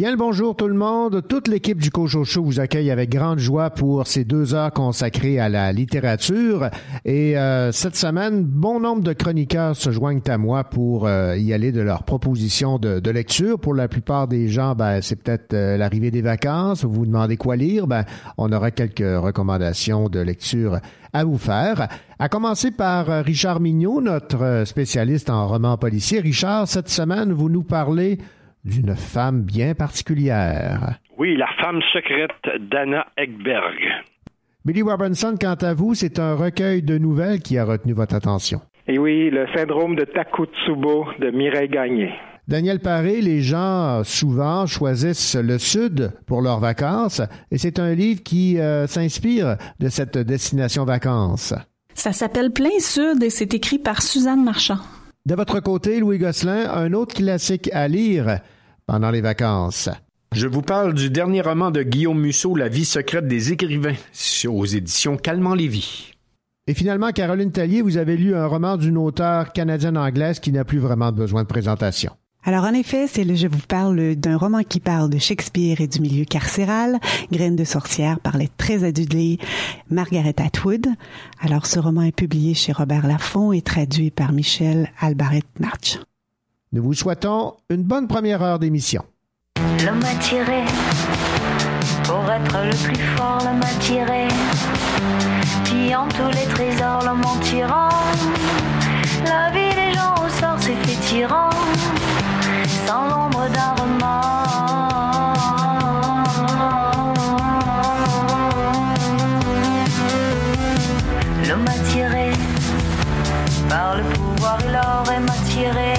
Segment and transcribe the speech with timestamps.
[0.00, 1.20] Bien le bonjour tout le monde.
[1.28, 5.50] Toute l'équipe du Cochocho vous accueille avec grande joie pour ces deux heures consacrées à
[5.50, 6.70] la littérature.
[7.04, 11.52] Et euh, cette semaine, bon nombre de chroniqueurs se joignent à moi pour euh, y
[11.52, 13.58] aller de leurs propositions de, lecture.
[13.58, 16.82] Pour la plupart des gens, ben, c'est peut-être euh, l'arrivée des vacances.
[16.82, 17.86] Vous vous demandez quoi lire?
[17.86, 18.06] Ben,
[18.38, 20.78] on aura quelques recommandations de lecture
[21.12, 21.88] à vous faire.
[22.18, 26.20] À commencer par Richard Mignot, notre spécialiste en romans policiers.
[26.20, 28.16] Richard, cette semaine, vous nous parlez
[28.64, 30.98] d'une femme bien particulière.
[31.18, 32.30] Oui, la femme secrète
[32.70, 33.78] d'Anna Ekberg.
[34.64, 38.60] Billy Robinson, quant à vous, c'est un recueil de nouvelles qui a retenu votre attention.
[38.86, 42.10] Et oui, le syndrome de Takotsubo de Mireille Gagné.
[42.48, 48.22] Daniel Paré, les gens souvent choisissent le Sud pour leurs vacances et c'est un livre
[48.22, 51.54] qui euh, s'inspire de cette destination vacances.
[51.94, 54.78] Ça s'appelle Plein Sud et c'est écrit par Suzanne Marchand.
[55.26, 58.40] De votre côté, Louis Gosselin, un autre classique à lire
[58.86, 59.90] pendant les vacances.
[60.32, 63.96] Je vous parle du dernier roman de Guillaume Musso, La vie secrète des écrivains,
[64.48, 66.12] aux éditions Calmant Lévy.
[66.66, 70.78] Et finalement, Caroline Tallier, vous avez lu un roman d'une auteure canadienne-anglaise qui n'a plus
[70.78, 72.12] vraiment besoin de présentation.
[72.44, 75.86] Alors en effet, c'est le je vous parle d'un roman qui parle de Shakespeare et
[75.86, 76.98] du milieu carcéral,
[77.30, 79.38] Graines de sorcière par les très adulée
[79.90, 80.86] Margaret Atwood.
[81.40, 85.98] Alors ce roman est publié chez Robert Laffont et traduit par Michel Albaret March.
[86.72, 89.04] Nous vous souhaitons une bonne première heure d'émission.
[89.84, 90.64] L'homme m'a tiré
[92.04, 94.28] pour être le plus fort, l'homme m'a tiré
[95.64, 97.88] pillant tous les trésors, l'homme en tirant
[99.24, 101.50] la vie des gens au sort s'est fait tyran
[102.90, 104.46] sans l'ombre d'un remords.
[111.46, 112.32] L'homme attiré
[113.68, 115.92] par le pouvoir l'or est m'attiré.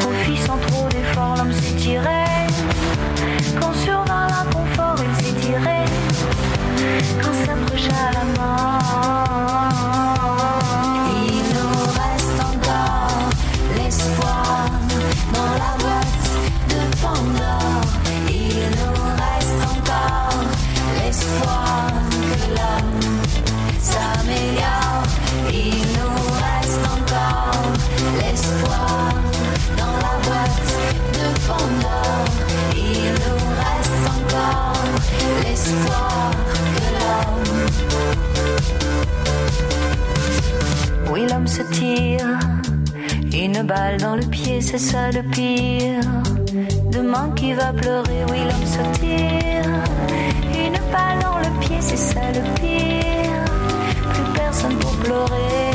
[0.00, 2.22] Profit sans trop d'efforts, l'homme tiré.
[3.60, 5.80] Quand survint l'inconfort, il tiré.
[7.20, 9.29] Quand s'approcha la mort.
[41.12, 42.38] Oui, l'homme se tire
[43.32, 46.00] une balle dans le pied, c'est ça le pire.
[46.90, 49.64] Demain qui va pleurer, oui, l'homme se tire
[50.54, 53.44] une balle dans le pied, c'est ça le pire.
[54.12, 55.70] Plus personne pour pleurer.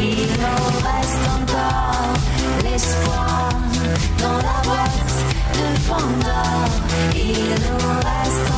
[0.00, 2.14] Il nous reste encore
[2.64, 3.48] l'espoir
[4.18, 5.01] dans la boîte
[5.88, 6.42] wonder,
[7.14, 8.51] it'll last.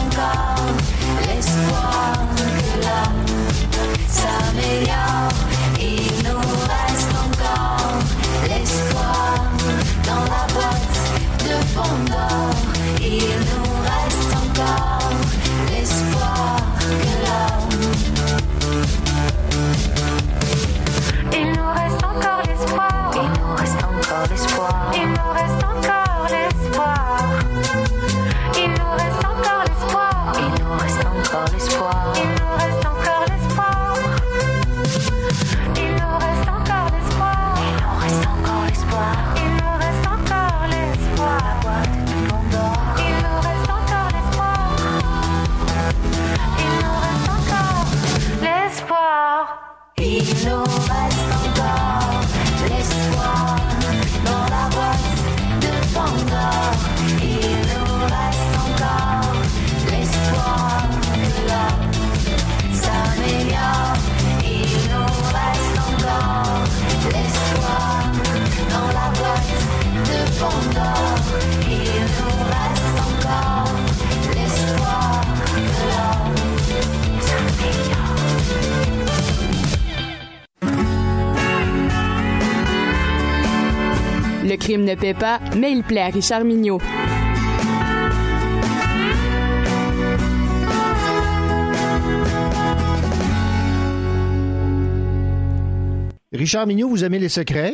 [85.25, 86.79] Pas, mais il plaît à Richard Mignot.
[96.33, 97.73] Richard Mignot, vous aimez les secrets?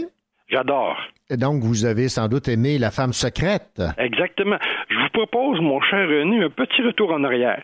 [0.49, 0.97] J'adore.
[1.29, 3.83] Et donc, vous avez sans doute aimé La femme secrète.
[3.99, 4.59] Exactement.
[4.89, 7.63] Je vous propose, mon cher René, un petit retour en arrière.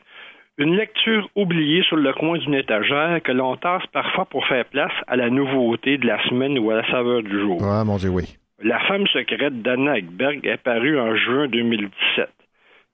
[0.59, 4.97] Une lecture oubliée sur le coin d'une étagère que l'on tasse parfois pour faire place
[5.07, 7.61] à la nouveauté de la semaine ou à la saveur du jour.
[7.63, 8.37] Ah, mon Dieu, oui.
[8.63, 12.31] La femme secrète d'Anna Ekberg est parue en juin 2017.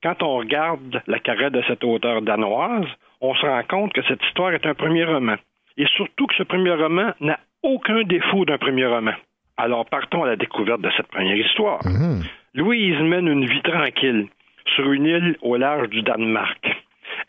[0.01, 2.87] Quand on regarde la carrière de cette auteure danoise,
[3.21, 5.37] on se rend compte que cette histoire est un premier roman.
[5.77, 9.13] Et surtout que ce premier roman n'a aucun défaut d'un premier roman.
[9.55, 11.79] Alors partons à la découverte de cette première histoire.
[11.85, 12.23] Mhm.
[12.55, 14.27] Louise mène une vie tranquille
[14.75, 16.59] sur une île au large du Danemark.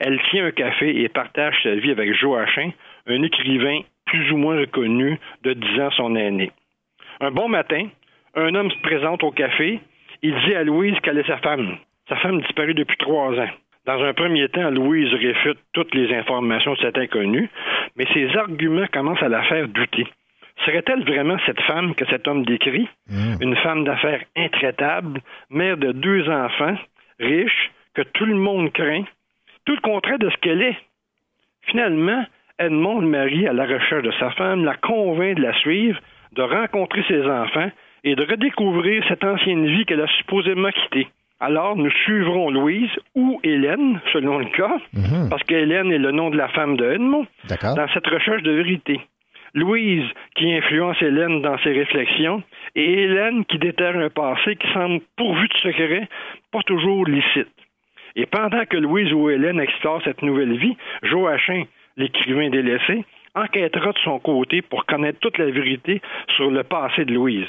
[0.01, 2.73] Elle tient un café et partage sa vie avec Joachim,
[3.07, 6.51] un écrivain plus ou moins reconnu de 10 ans son aîné.
[7.21, 7.87] Un bon matin,
[8.37, 9.81] un homme se présente au café.
[10.23, 11.77] Il dit à Louise qu'elle est sa femme.
[12.09, 13.51] Sa femme disparue depuis trois ans.
[13.87, 17.51] Dans un premier temps, Louise réfute toutes les informations de cet inconnu,
[17.97, 20.07] mais ses arguments commencent à la faire douter.
[20.65, 22.89] Serait-elle vraiment cette femme que cet homme décrit?
[23.41, 25.21] Une femme d'affaires intraitable,
[25.51, 26.77] mère de deux enfants,
[27.21, 29.05] riche, que tout le monde craint,
[29.67, 30.77] tout le contraire de ce qu'elle est.
[31.67, 32.25] Finalement,
[32.59, 36.01] Edmond le mari à la recherche de sa femme la convainc de la suivre,
[36.33, 37.71] de rencontrer ses enfants
[38.05, 41.09] et de redécouvrir cette ancienne vie qu'elle a supposément quittée.
[41.41, 45.29] Alors, nous suivrons Louise ou Hélène, selon le cas, Mhm.
[45.31, 47.75] parce qu'Hélène est le nom de la femme de Edmond, D'accord.
[47.75, 49.01] dans cette recherche de vérité.
[49.55, 50.05] Louise
[50.37, 52.43] qui influence Hélène dans ses réflexions
[52.75, 56.09] et Hélène qui déterre un passé qui semble pourvu de secrets,
[56.51, 57.49] pas toujours licite.
[58.17, 61.65] Et pendant que Louise ou Hélène explore cette nouvelle vie, Joachim,
[61.97, 63.05] l'écrivain délaissé,
[63.37, 66.01] enquêtera de son côté pour connaître toute la vérité
[66.37, 67.47] sur le passé de Louise.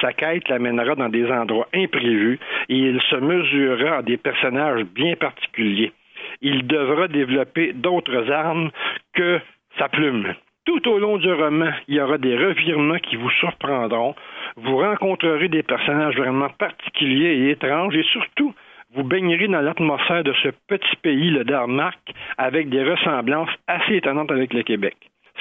[0.00, 2.38] Sa quête l'amènera dans des endroits imprévus
[2.68, 5.92] et il se mesurera à des personnages bien particuliers.
[6.40, 8.70] Il devra développer d'autres armes
[9.14, 9.40] que
[9.78, 10.34] sa plume.
[10.66, 14.14] Tout au long du roman, il y aura des revirements qui vous surprendront.
[14.56, 18.54] Vous rencontrerez des personnages vraiment particuliers et étranges et surtout,
[18.94, 21.98] vous baignerez dans l'atmosphère de ce petit pays, le Danemark,
[22.38, 24.96] avec des ressemblances assez étonnantes avec le Québec.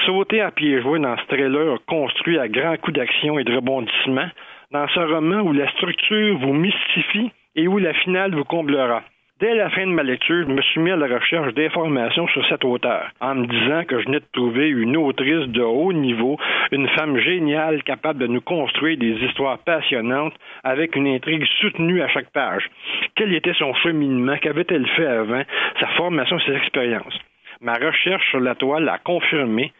[0.05, 4.29] Sautez à pieds joints dans ce trailer construit à grands coups d'action et de rebondissement,
[4.71, 9.03] dans ce roman où la structure vous mystifie et où la finale vous comblera.
[9.41, 12.45] Dès la fin de ma lecture, je me suis mis à la recherche d'informations sur
[12.47, 16.37] cet auteur, en me disant que je venais de trouver une autrice de haut niveau,
[16.71, 22.09] une femme géniale capable de nous construire des histoires passionnantes avec une intrigue soutenue à
[22.09, 22.69] chaque page.
[23.15, 25.43] Quel était son cheminement, qu'avait-elle fait avant,
[25.79, 27.17] sa formation, ses expériences?
[27.61, 29.71] Ma recherche sur la toile a confirmé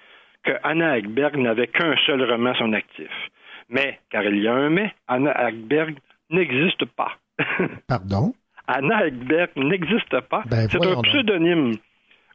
[0.43, 3.11] que Anna Ekberg n'avait qu'un seul roman à son actif.
[3.69, 5.97] Mais, car il y a un mais, Anna Ekberg
[6.29, 7.11] n'existe pas.
[7.87, 8.33] Pardon?
[8.67, 10.43] Anna Ekberg n'existe pas.
[10.49, 11.05] Ben, C'est un donc.
[11.05, 11.73] pseudonyme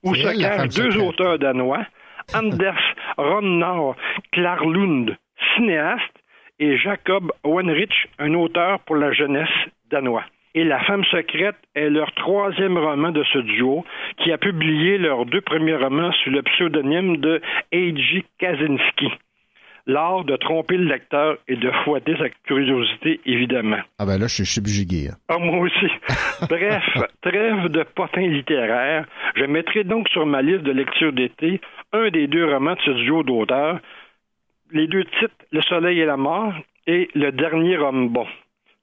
[0.03, 0.97] où se cachent deux secrète.
[1.09, 1.87] auteurs danois,
[2.35, 2.79] Anders
[3.17, 3.97] Ronnar
[4.33, 5.17] Klarlund,
[5.57, 6.03] cinéaste,
[6.59, 9.49] et Jacob Wenrich, un auteur pour la jeunesse
[9.91, 10.25] danois.
[10.57, 13.85] Et La femme secrète est leur troisième roman de ce duo,
[14.19, 17.41] qui a publié leurs deux premiers romans sous le pseudonyme de
[17.73, 18.25] A.J.
[18.39, 19.11] Kaczynski.
[19.87, 23.81] L'art de tromper le lecteur et de fouetter sa curiosité, évidemment.
[23.99, 25.09] Ah ben là, je suis subjugué.
[25.11, 25.17] hein.
[25.29, 25.89] Ah, moi aussi.
[26.49, 26.83] Bref,
[27.21, 29.05] trêve de potins littéraires.
[29.37, 31.61] Je mettrai donc sur ma liste de lecture d'été
[31.93, 33.79] un des deux romans de ce duo d'auteurs.
[34.73, 36.55] Les deux titres, Le soleil et la mort
[36.87, 38.27] et Le dernier homme bon.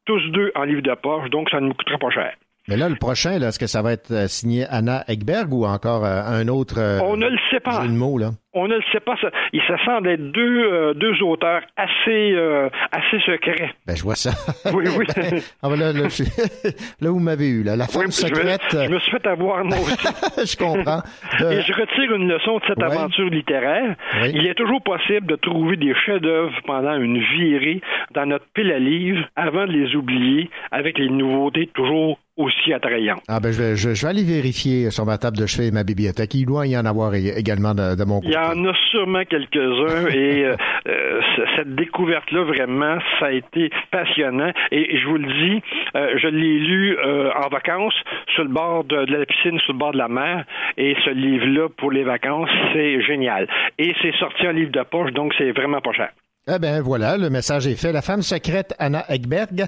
[0.05, 2.33] Tous deux en livre de poche, donc ça ne nous coûtera pas cher.
[2.67, 6.05] Mais là, le prochain, est-ce que ça va être euh, signé Anna Ekberg ou encore
[6.05, 7.81] euh, un autre euh, On ne le sait pas.
[7.81, 8.31] jeu de mots, là?
[8.53, 9.15] On ne le sait pas.
[9.21, 13.73] Ça, il se semble être deux, euh, deux auteurs assez, euh, assez secrets.
[13.87, 14.31] Ben, je vois ça.
[14.73, 15.05] Oui, oui.
[15.63, 16.23] ah ben là, là, je
[17.01, 17.75] là, vous m'avez eu, là.
[17.75, 20.51] La femme Oui, je, me, secrète, je me suis fait avoir moi aussi.
[20.51, 21.01] je comprends.
[21.39, 22.85] De- Et je retire une leçon de cette Ouais.
[22.85, 23.95] aventure littéraire.
[24.21, 24.31] Oui.
[24.33, 27.81] Il est toujours possible de trouver des chefs-d'œuvre pendant une virée
[28.13, 33.21] dans notre pile à livres avant de les oublier avec les nouveautés toujours aussi attrayantes.
[33.27, 35.71] Ah ben, je vais, je, je vais aller vérifier sur ma table de chevet et
[35.71, 36.33] ma bibliothèque.
[36.33, 38.33] Il doit y en avoir ég- également de, de mon côté.
[38.41, 40.55] Y en a sûrement quelques-uns et euh,
[40.87, 41.21] euh,
[41.55, 44.51] cette découverte-là, vraiment, ça a été passionnant.
[44.71, 45.63] Et je vous le dis,
[45.95, 47.95] euh, je l'ai lu en vacances
[48.33, 50.45] sur le bord de, de la piscine, sur le bord de la mer.
[50.77, 53.47] Et ce livre-là, pour les vacances, c'est génial.
[53.77, 56.09] Et c'est sorti en livre de poche, donc c'est vraiment pas cher.
[56.47, 57.91] Eh ben voilà, le message est fait.
[57.91, 59.65] La femme secrète Anna Ekberg,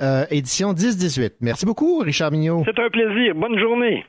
[0.00, 1.36] euh, édition 10-18.
[1.40, 2.64] Merci beaucoup, Richard Mignot.
[2.64, 3.34] C'est un plaisir.
[3.34, 4.04] Bonne journée.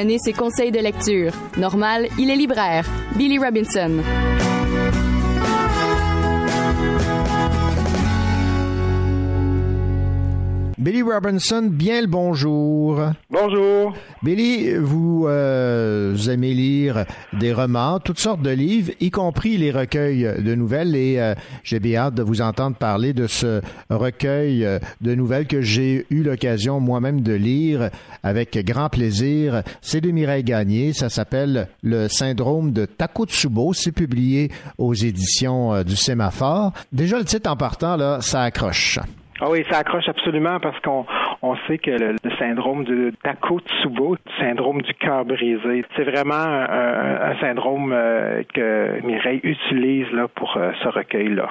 [0.00, 1.32] Donner ses conseils de lecture.
[1.58, 2.86] Normal, il est libraire.
[3.16, 4.02] Billy Robinson.
[10.78, 12.98] Billy Robinson, bien le bonjour.
[13.28, 13.94] Bonjour.
[14.22, 20.28] Billy, vous, euh, aimez lire des romans, toutes sortes de livres, y compris les recueils
[20.38, 20.94] de nouvelles.
[20.94, 21.34] Et euh,
[21.64, 26.06] j'ai bien hâte de vous entendre parler de ce recueil euh, de nouvelles que j'ai
[26.10, 27.88] eu l'occasion moi-même de lire
[28.22, 29.62] avec grand plaisir.
[29.80, 30.92] C'est de Mireille Gagné.
[30.92, 33.72] Ça s'appelle Le syndrome de Takotsubo.
[33.72, 36.74] C'est publié aux éditions euh, du Sémaphore.
[36.92, 38.98] Déjà, le titre en partant, là, ça accroche.
[39.42, 41.06] Ah oui, ça accroche absolument parce qu'on
[41.42, 46.34] on sait que le, le syndrome de Takotsubo, le syndrome du cœur brisé, c'est vraiment
[46.34, 51.48] un, un- un syndrome euh, que Mireille utilise là, pour euh, ce recueil-là.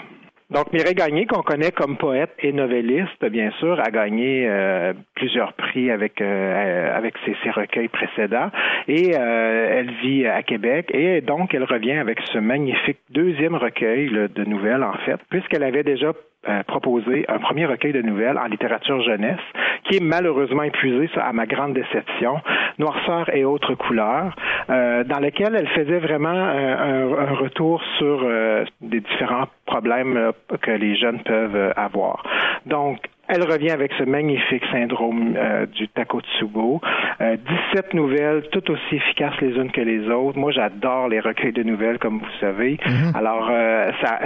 [0.51, 5.53] Donc Mireille Gagné, qu'on connaît comme poète et novelliste, bien sûr, a gagné euh, plusieurs
[5.53, 8.49] prix avec euh, avec ses, ses recueils précédents
[8.87, 14.09] et euh, elle vit à Québec et donc elle revient avec ce magnifique deuxième recueil
[14.09, 16.13] là, de nouvelles en fait, puisqu'elle avait déjà
[16.49, 19.39] euh, proposé un premier recueil de nouvelles en littérature jeunesse
[19.83, 22.41] qui est malheureusement épuisé, à ma grande déception,
[22.79, 24.35] Noirceur et autres couleurs,
[24.69, 30.17] euh, dans lequel elle faisait vraiment un, un- un retour sur euh, des différents problèmes
[30.17, 32.23] euh, que les jeunes peuvent euh, avoir.
[32.65, 32.97] Donc,
[33.29, 36.81] elle revient avec ce magnifique syndrome euh, du Takotsubo.
[37.21, 37.37] Euh,
[37.73, 40.37] 17 nouvelles, toutes aussi efficaces les unes que les autres.
[40.37, 42.77] Moi, j'adore les recueils de nouvelles, comme vous savez.
[43.15, 44.19] Alors, euh, ça,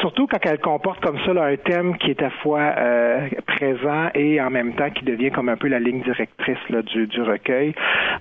[0.00, 3.28] surtout quand elle comporte comme ça là, un thème qui est à la fois euh,
[3.46, 7.06] présent et en même temps qui devient comme un peu la ligne directrice là, du,
[7.06, 7.74] du recueil.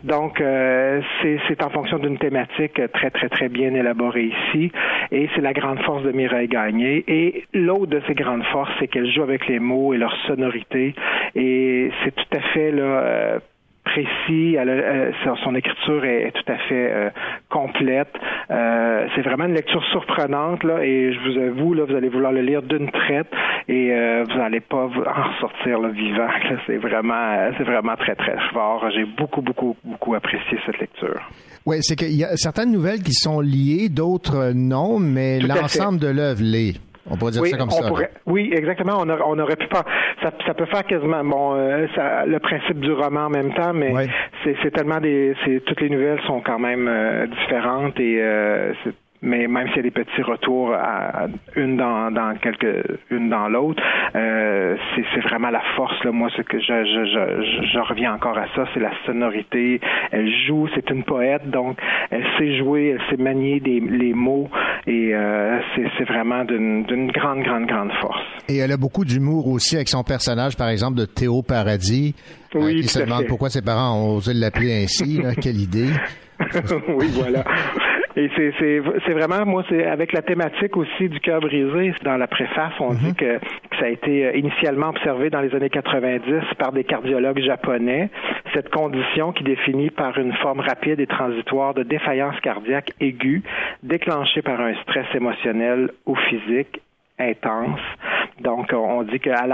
[0.04, 4.72] Donc, euh, c'est c'est en fonction d'une thématique très, très, très bien élaborée ici.
[5.12, 7.04] Et c'est la grande force de Mireille Gagné.
[7.08, 10.94] Et l'autre de ses grandes forces, c'est qu'elle joue avec les mots et leur sonorité.
[11.36, 12.84] Et c'est tout à fait là.
[12.84, 13.40] euh,
[13.84, 15.12] précis, elle euh,
[15.46, 17.10] son- écriture est, est tout à fait euh,
[17.50, 18.14] complète.
[18.52, 22.34] Euh, c'est vraiment une lecture surprenante là, et je vous avoue là, vous allez vouloir
[22.34, 23.32] le lire d'une traite
[23.70, 23.92] et
[24.30, 26.28] vous n'allez pas en ressortir là, vivant.
[26.68, 28.86] C'est vraiment, c'est vraiment très très fort.
[28.94, 31.22] J'ai beaucoup beaucoup beaucoup apprécié cette lecture.
[31.66, 36.08] Oui, c'est qu'il y a certaines nouvelles qui sont liées, d'autres non, mais l'ensemble de
[36.08, 36.76] l'œuvre l'est.
[37.10, 37.88] On pourrait dire oui, ça comme ça.
[37.88, 38.94] pourrait- oui, exactement.
[39.00, 39.84] On, aurait- on aurait pu pas.
[40.22, 43.74] Ça, ça peut faire quasiment bon euh, ça- le principe du roman en même temps,
[43.74, 44.08] mais Ouais.
[44.44, 45.34] c'est tellement des.
[45.66, 48.94] Toutes les nouvelles sont quand même euh, différentes et euh, c'est-
[49.28, 53.30] mais même s'il y a des petits retours à, à une dans, dans quelques une
[53.30, 53.82] dans l'autre,
[54.16, 54.76] euh,
[55.14, 56.12] c'est vraiment la force là.
[56.12, 59.80] Moi, ce que je je, je, je, je reviens encore à ça, c'est la sonorité.
[60.12, 61.78] Elle joue, c'est une poète, donc
[62.10, 64.50] elle sait jouer, elle sait manier des, les mots
[64.88, 65.60] et euh,
[65.98, 68.22] c'est vraiment d'une grande grande grande force.
[68.48, 72.16] Et elle a beaucoup d'humour aussi avec son personnage, par exemple, de Théo Paradis,
[72.56, 75.22] euh, Oui, qui tout se demande pourquoi ses parents ont osé l'appeler ainsi.
[75.22, 75.36] là.
[75.36, 75.90] Quelle idée.
[76.88, 77.44] oui, voilà.
[78.18, 82.74] Et c'est vraiment moi c'est avec la thématique aussi du cœur brisé dans la préface
[82.80, 86.24] on dit que, que ça a été euh, initialement observé dans les années 90
[86.58, 88.10] par des cardiologues japonais.
[88.56, 93.44] Cette condition qui définit par une forme rapide et transitoire de défaillance cardiaque aiguë
[93.84, 96.82] déclenchée par un stress émotionnel ou physique
[97.20, 97.80] intense.
[98.40, 99.48] Donc, on dit qu'à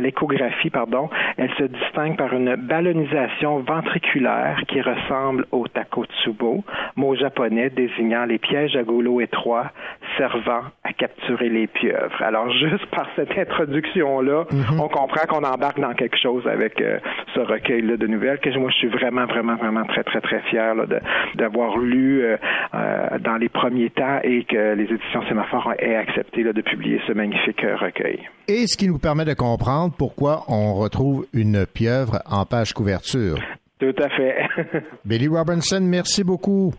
[0.00, 6.64] l'échographie, pardon, elle se distingue par une ballonisation ventriculaire qui ressemble au takotsubo,
[6.96, 9.72] mot japonais désignant les pièges à goulot étroits
[10.16, 12.22] servant à capturer les pieuvres.
[12.22, 14.44] Alors, juste par cette introduction-là,
[14.78, 16.98] on comprend qu'on embarque dans quelque chose avec euh,
[17.34, 20.74] ce recueil-là de nouvelles que moi, je suis vraiment, vraiment, vraiment très, très, très fier
[20.74, 21.00] là, de-
[21.36, 22.36] d'avoir lu euh,
[22.74, 27.00] euh, dans les premiers temps et que les éditions Sémaphore aient accepté là, de publier
[27.06, 28.20] ce magnifique recueil.
[28.48, 33.36] Et ce qui nous permet de comprendre pourquoi on retrouve une pieuvre en page couverture.
[33.78, 34.36] Tout à fait.
[35.04, 36.72] Billy Robinson, merci beaucoup.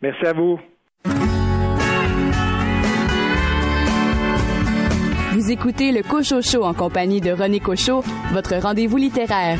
[0.00, 0.58] Merci à vous.
[5.42, 9.58] Vous écoutez le Cocho Show en compagnie de René Cocho, votre rendez-vous littéraire.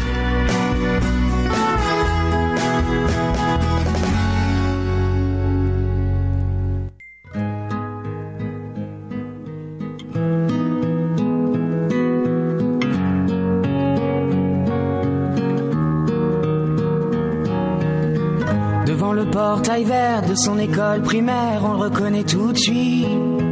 [18.86, 23.51] Devant le portail vert de son école primaire, on le reconnaît tout de suite.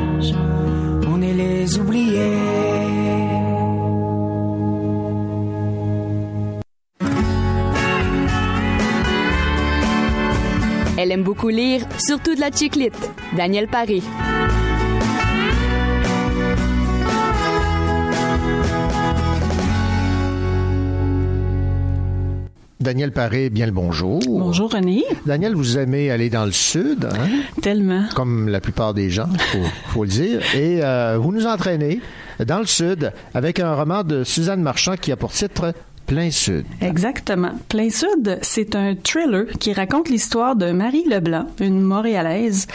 [10.97, 13.11] Elle aime beaucoup lire, surtout de la chiclite.
[13.35, 14.01] Daniel Paré.
[22.81, 24.19] Daniel Paré, bien le bonjour.
[24.27, 25.03] Bonjour René.
[25.27, 27.29] Daniel, vous aimez aller dans le sud, hein?
[27.61, 28.05] Tellement.
[28.15, 30.41] comme la plupart des gens, faut, faut le dire.
[30.55, 32.01] Et euh, vous nous entraînez
[32.43, 35.73] dans le sud avec un roman de Suzanne Marchand qui a pour titre
[36.07, 36.65] Plein Sud.
[36.81, 37.51] Exactement.
[37.69, 42.65] Plein Sud, c'est un thriller qui raconte l'histoire de Marie Leblanc, une Montréalaise,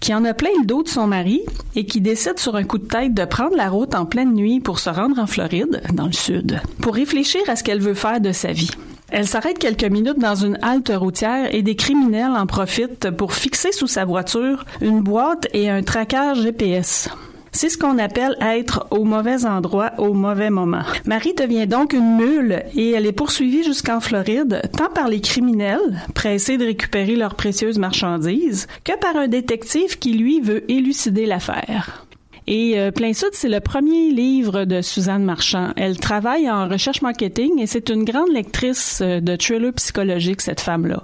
[0.00, 1.40] qui en a plein le dos de son mari
[1.74, 4.60] et qui décide sur un coup de tête de prendre la route en pleine nuit
[4.60, 8.20] pour se rendre en Floride, dans le sud, pour réfléchir à ce qu'elle veut faire
[8.20, 8.70] de sa vie.
[9.10, 13.72] Elle s'arrête quelques minutes dans une halte routière et des criminels en profitent pour fixer
[13.72, 17.08] sous sa voiture une boîte et un traquage GPS.
[17.52, 20.82] C'est ce qu'on appelle être au mauvais endroit au mauvais moment.
[21.06, 26.02] Marie devient donc une mule et elle est poursuivie jusqu'en Floride, tant par les criminels,
[26.14, 32.05] pressés de récupérer leurs précieuses marchandises, que par un détective qui, lui, veut élucider l'affaire.
[32.48, 35.70] Et euh, Plein Sud, c'est le premier livre de Suzanne Marchand.
[35.76, 40.60] Elle travaille en recherche marketing et c'est une grande lectrice euh, de thrillers psychologiques, cette
[40.60, 41.02] femme-là.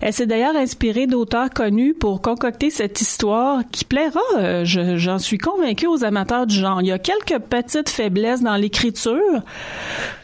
[0.00, 5.18] Elle s'est d'ailleurs inspirée d'auteurs connus pour concocter cette histoire qui plaira, euh, je- j'en
[5.20, 6.80] suis convaincue, aux amateurs du genre.
[6.82, 9.20] Il y a quelques petites faiblesses dans l'écriture.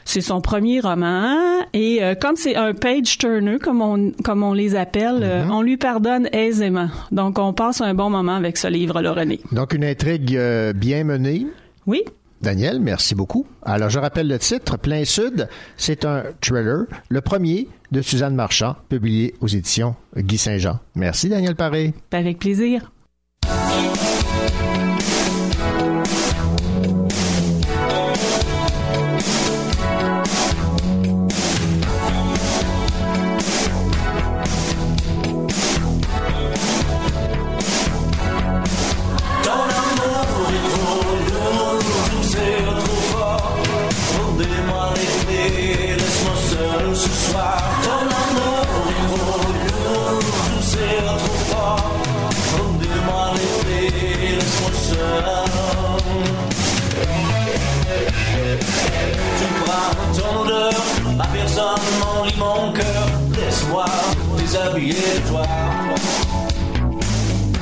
[0.04, 1.36] C'est son premier roman
[1.72, 5.62] et euh, comme c'est un page turner comme on comme on les appelle, euh, on
[5.62, 6.88] lui pardonne aisément.
[7.12, 9.40] Donc on passe un bon moment avec ce livre-là, René.
[9.52, 11.46] Donc une intrigue euh, bien menée.
[11.86, 12.02] Oui.
[12.40, 13.46] Daniel, merci beaucoup.
[13.62, 15.46] Alors, je rappelle le titre, Plein Sud.
[15.76, 20.78] C'est un thriller, le premier de Suzanne Marchand, publié aux éditions Guy Saint-Jean.
[20.94, 21.92] Merci, Daniel Paré.
[22.12, 22.90] Avec plaisir.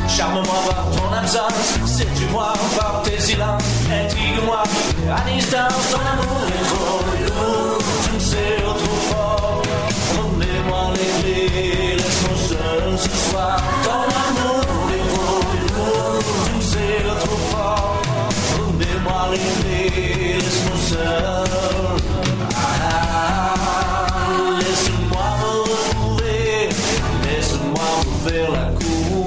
[0.08, 4.62] Charme-moi par ton absence, séduis-moi par tes silences, intrigue-moi
[5.14, 9.62] à distance, ton amour est trop lourd, tu me sais trop fort,
[10.18, 14.64] remets-moi les clés, laisse-moi seul ce soir, ton amour
[14.96, 15.40] est trop
[15.76, 18.02] lourd, tu me sais trop fort,
[18.58, 22.07] remets-moi les clés, laisse-moi seul.
[28.28, 29.18] Faire la me.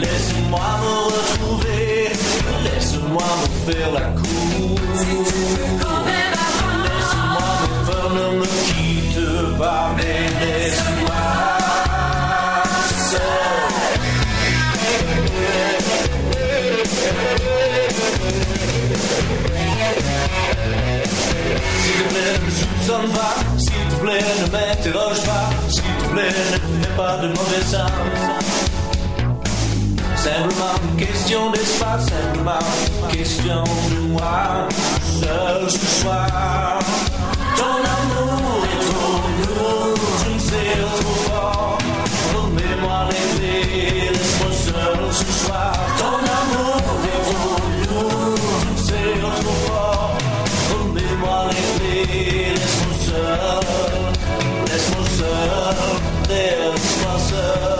[0.00, 1.29] Laisse-moi me retrouver,
[3.30, 4.78] laisse-moi me faire la cour.
[6.84, 11.20] Laisse-moi mes peurs ne me quitte pas, mais laisse-moi.
[21.80, 26.28] S'il te plaît, ne soupçonne pas, s'il te plaît, ne m'interroge pas, s'il te plaît,
[26.28, 27.90] ne fais pas de mauvais sens.
[30.16, 32.58] Simplement une question d'espace, simplement
[33.12, 34.68] question de moi,
[35.20, 36.78] seul ce soir.
[37.56, 41.78] Ton amour est trop lourd, tu me sais trop fort.
[42.34, 43.00] Remets-moi
[43.36, 45.72] clés, laisse-moi seul ce soir.
[45.98, 48.40] Ton amour est trop lourd,
[56.28, 57.79] laisse-moi seul.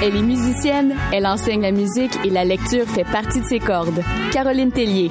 [0.00, 4.02] Elle est musicienne, elle enseigne la musique et la lecture fait partie de ses cordes.
[4.32, 5.10] Caroline Tellier.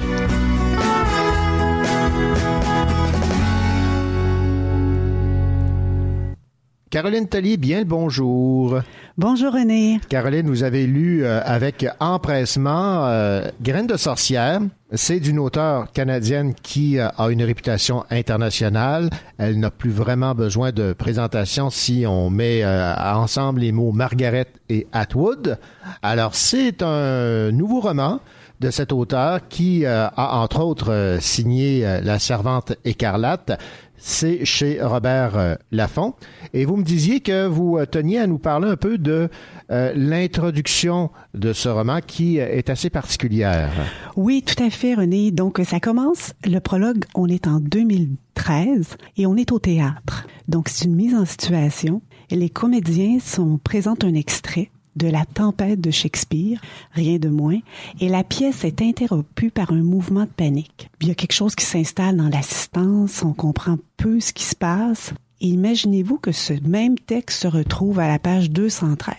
[6.98, 8.80] Caroline Tellier, bien le bonjour.
[9.16, 10.00] Bonjour René.
[10.08, 14.60] Caroline, vous avez lu euh, avec empressement euh, Graines de sorcière.
[14.92, 19.10] C'est d'une auteure canadienne qui euh, a une réputation internationale.
[19.38, 24.48] Elle n'a plus vraiment besoin de présentation si on met euh, ensemble les mots Margaret
[24.68, 25.56] et Atwood.
[26.02, 28.18] Alors, c'est un nouveau roman
[28.58, 33.52] de cet auteur qui a entre autres signé La Servante écarlate.
[33.98, 36.14] C'est chez Robert euh, Laffont.
[36.54, 39.28] Et vous me disiez que vous euh, teniez à nous parler un peu de
[39.70, 43.72] euh, l'introduction de ce roman qui est assez particulière.
[44.16, 45.30] Oui, tout à fait, René.
[45.30, 50.26] Donc, ça commence, le prologue, on est en 2013 et on est au théâtre.
[50.46, 52.00] Donc, c'est une mise en situation.
[52.30, 56.60] Les comédiens sont, présentent un extrait de La tempête de Shakespeare,
[56.92, 57.58] rien de moins,
[58.00, 60.90] et la pièce est interrompue par un mouvement de panique.
[61.00, 64.56] Il y a quelque chose qui s'installe dans l'assistance, on comprend peu ce qui se
[64.56, 69.16] passe, et imaginez-vous que ce même texte se retrouve à la page 213.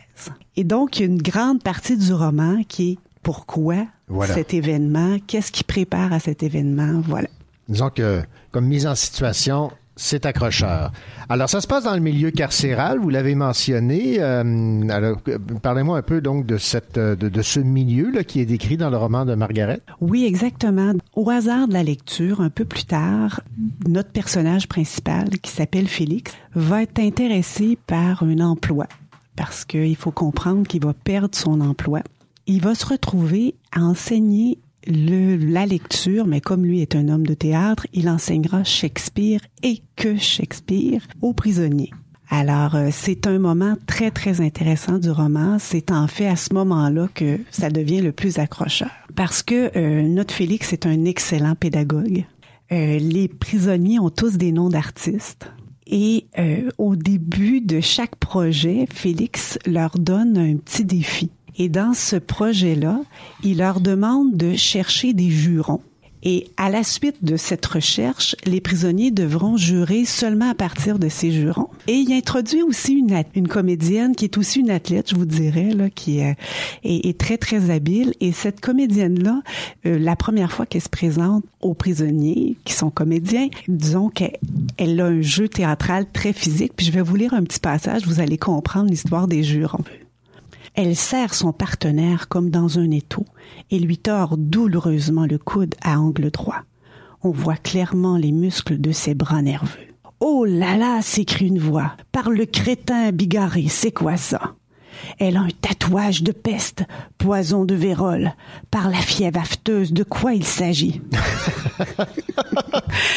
[0.57, 4.33] Et donc, il y a une grande partie du roman qui est pourquoi Voilà.
[4.33, 7.29] cet événement, qu'est-ce qui prépare à cet événement, voilà.
[7.69, 8.21] Disons que,
[8.51, 10.91] comme mise en situation, c'est accrocheur.
[11.27, 14.15] Alors, ça se passe dans le milieu carcéral, vous l'avez mentionné.
[14.19, 18.23] Euh, alors, euh, parlez-moi un peu donc de, cette, euh, de, de ce milieu là,
[18.23, 19.81] qui est décrit dans le roman de Margaret.
[19.99, 20.93] Oui, exactement.
[21.13, 23.41] Au hasard de la lecture, un peu plus tard,
[23.87, 28.87] notre personnage principal, qui s'appelle Félix, va être intéressé par un emploi.
[29.35, 32.01] Parce qu'il faut comprendre qu'il va perdre son emploi.
[32.47, 34.59] Il va se retrouver à enseigner
[34.89, 39.81] le, la lecture, mais comme lui est un homme de théâtre, il enseignera Shakespeare et
[39.95, 41.91] que Shakespeare aux prisonniers.
[42.31, 45.57] Alors, euh, c'est un moment très, très intéressant du roman.
[45.59, 48.91] C'est en fait à ce moment-là que ça devient le plus accrocheur.
[49.15, 52.25] Parce que euh, notre Félix est un excellent pédagogue.
[52.71, 55.51] Euh, les prisonniers ont tous des noms d'artistes.
[55.87, 61.31] Et euh, au début de chaque projet, Félix leur donne un petit défi.
[61.57, 63.01] Et dans ce projet-là,
[63.43, 65.81] il leur demande de chercher des jurons.
[66.21, 71.07] Et à la suite de cette recherche, les prisonniers devront jurer seulement à partir de
[71.07, 71.69] ces jurons.
[71.87, 75.69] Et il introduit aussi une, une comédienne qui est aussi une athlète, je vous dirais,
[75.69, 76.33] là, qui euh,
[76.83, 78.13] est, est très, très habile.
[78.19, 79.41] Et cette comédienne-là,
[79.85, 84.37] euh, la première fois qu'elle se présente aux prisonniers, qui sont comédiens, disons qu'elle
[84.77, 86.73] elle a un jeu théâtral très physique.
[86.75, 89.83] Puis je vais vous lire un petit passage, vous allez comprendre l'histoire des jurons.
[90.81, 93.25] Elle serre son partenaire comme dans un étau
[93.69, 96.61] et lui tord douloureusement le coude à angle droit.
[97.21, 99.93] On voit clairement les muscles de ses bras nerveux.
[100.21, 101.97] Oh là là, s'écrie une voix.
[102.13, 104.55] Par le crétin bigarré, c'est quoi ça?
[105.19, 106.83] Elle a un tatouage de peste,
[107.17, 108.33] poison de vérole.
[108.71, 111.01] Par la fièvre afteuse, de quoi il s'agit?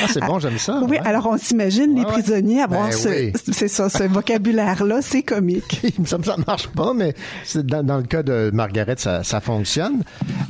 [0.02, 0.80] Ah, c'est bon, j'aime ça.
[0.82, 1.00] Oui, ouais.
[1.00, 2.12] alors on s'imagine les ouais.
[2.12, 3.32] prisonniers avoir Ben ce, oui.
[3.52, 5.80] c'est ça, ce vocabulaire-là, c'est comique.
[5.82, 7.14] Il me semble que ça marche pas, mais
[7.54, 10.02] dans le cas de Margaret, ça, ça fonctionne.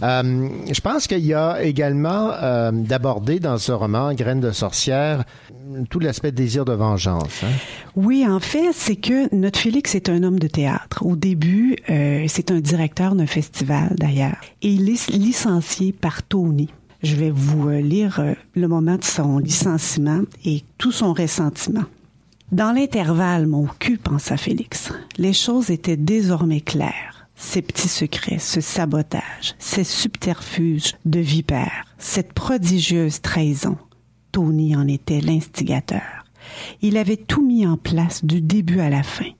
[0.02, 5.24] Euh, je pense qu'il y a également euh, d'aborder dans ce roman, Graines de sorcière,
[5.88, 7.42] tout l'aspect désir de vengeance.
[7.44, 7.50] hein?
[7.96, 11.04] Oui, en fait, c'est que notre Félix est un homme de théâtre.
[11.04, 14.36] Au début, euh, c'est un directeur d'un festival d'ailleurs.
[14.62, 16.68] Et il est licencié par Tony.
[17.02, 21.84] Je vais vous euh, lire euh, le moment de son licenciement et tout son ressentiment.
[22.52, 27.26] Dans l'intervalle, mon cul, pensa Félix, les choses étaient désormais claires.
[27.34, 33.76] Ces petits secrets, ce sabotage, ces subterfuges de vipères, cette prodigieuse trahison.
[34.32, 36.24] Tony en était l'instigateur.
[36.80, 39.30] Il avait tout mis en place du début à la fin.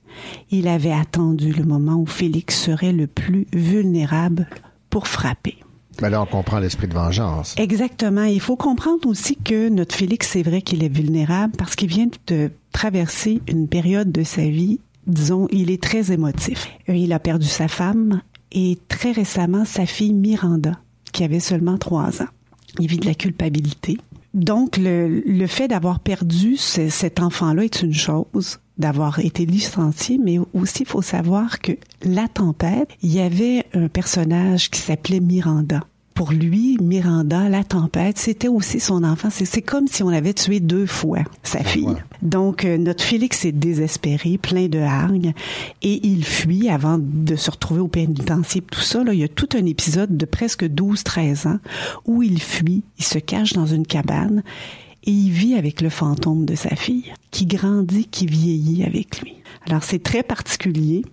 [0.51, 4.47] Il avait attendu le moment où Félix serait le plus vulnérable
[4.89, 5.57] pour frapper.
[6.01, 7.55] Ben là, on comprend l'esprit de vengeance.
[7.57, 8.23] Exactement.
[8.23, 12.07] Il faut comprendre aussi que notre Félix, c'est vrai qu'il est vulnérable parce qu'il vient
[12.27, 16.67] de traverser une période de sa vie, disons, il est très émotif.
[16.87, 18.21] Il a perdu sa femme
[18.51, 20.79] et très récemment sa fille Miranda,
[21.11, 22.29] qui avait seulement trois ans.
[22.79, 23.97] Il vit de la culpabilité.
[24.33, 30.19] Donc, le, le fait d'avoir perdu ce- cet enfant-là est une chose, d'avoir été licencié,
[30.23, 31.73] mais aussi il faut savoir que
[32.03, 35.81] la tempête, il y avait un personnage qui s'appelait Miranda.
[36.13, 39.29] Pour lui, Miranda, la tempête, c'était aussi son enfant.
[39.31, 41.95] C'est comme si on avait tué deux fois sa fille.
[42.21, 45.33] Donc, euh, notre Félix est désespéré, plein de hargne,
[45.81, 48.61] et il fuit avant de se retrouver au pénitencier.
[48.61, 51.59] Tout ça, là, il y a tout un épisode de presque 12-13 ans
[52.05, 54.43] où il fuit, il se cache dans une cabane
[55.05, 59.33] et il vit avec le fantôme de sa fille, qui grandit, qui vieillit avec lui.
[59.67, 61.03] Alors, c'est très particulier.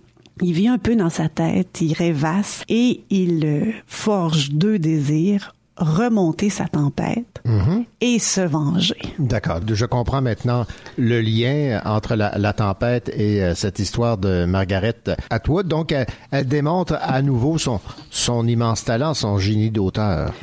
[0.41, 5.53] Il vit un peu dans sa tête, il rêvasse et il euh, forge deux désirs,
[5.77, 7.85] remonter sa tempête Mhm.
[8.01, 8.97] et se venger.
[9.17, 9.61] D'accord.
[9.71, 10.65] Je comprends maintenant
[10.97, 14.95] le lien entre la, la tempête et euh, cette histoire de Margaret
[15.31, 15.67] Atwood.
[15.67, 17.79] Donc, elle, elle démontre à nouveau son,
[18.11, 20.33] son immense talent, son génie d'auteur.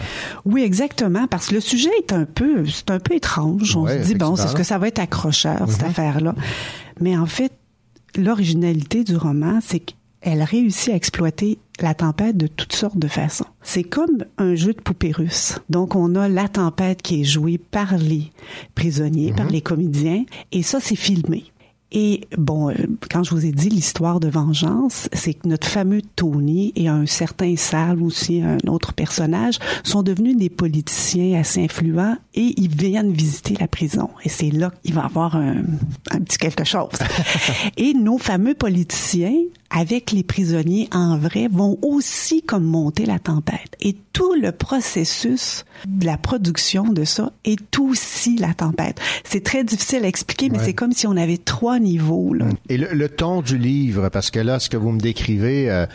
[0.45, 3.77] Oui, exactement, parce que le sujet est un peu, c'est un peu étrange.
[3.77, 5.89] On Ouais, se dit, bon, c'est ce que ça va être accrocheur, cette Mhm.
[5.89, 6.35] affaire-là.
[7.01, 7.53] Mais en fait,
[8.17, 13.47] l'originalité du roman, c'est qu'elle réussit à exploiter la tempête de toutes sortes de façons.
[13.63, 15.59] C'est comme un jeu de poupée russe.
[15.71, 18.31] Donc, on a la tempête qui est jouée par les
[18.75, 21.45] prisonniers, par les comédiens, et ça, c'est filmé.
[21.91, 22.74] Et bon, euh,
[23.11, 27.07] quand je vous ai dit l'histoire de vengeance, c'est que notre fameux Tony et un
[27.07, 33.12] certain Sal aussi, un autre personnage, sont devenus des politiciens assez influents et ils viennent
[33.12, 34.11] visiter la prison.
[34.24, 35.62] Et c'est là qu'il va y avoir un,
[36.11, 36.91] un petit quelque chose.
[37.78, 39.34] et nos fameux politiciens,
[39.70, 43.76] avec les prisonniers en vrai, vont aussi comme monter la tempête.
[43.80, 48.99] Et tout le processus de la production de ça est aussi la tempête.
[49.24, 50.64] C'est très difficile à expliquer, mais Ouais.
[50.64, 52.35] c'est comme si on avait trois niveaux.
[52.35, 52.47] Là.
[52.68, 55.87] Et le, le ton du livre, parce que là, ce que vous me décrivez, euh,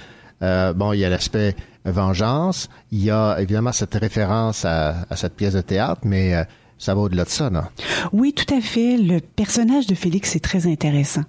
[0.41, 1.55] euh, bon, il y a l'aspect
[1.85, 6.43] vengeance, il y a évidemment cette référence à, à cette pièce de théâtre, mais euh,
[6.77, 7.61] ça va au-delà de ça, non?
[8.11, 8.97] Oui, tout à fait.
[8.97, 11.23] Le personnage de Félix est très intéressant.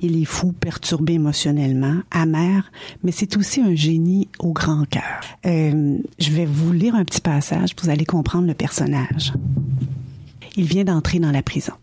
[0.00, 2.70] Il est fou, perturbé émotionnellement, amer,
[3.04, 5.20] mais c'est aussi un génie au grand cœur.
[5.44, 9.32] Euh, je vais vous lire un petit passage, vous allez comprendre le personnage.
[10.56, 11.74] Il vient d'entrer dans la prison.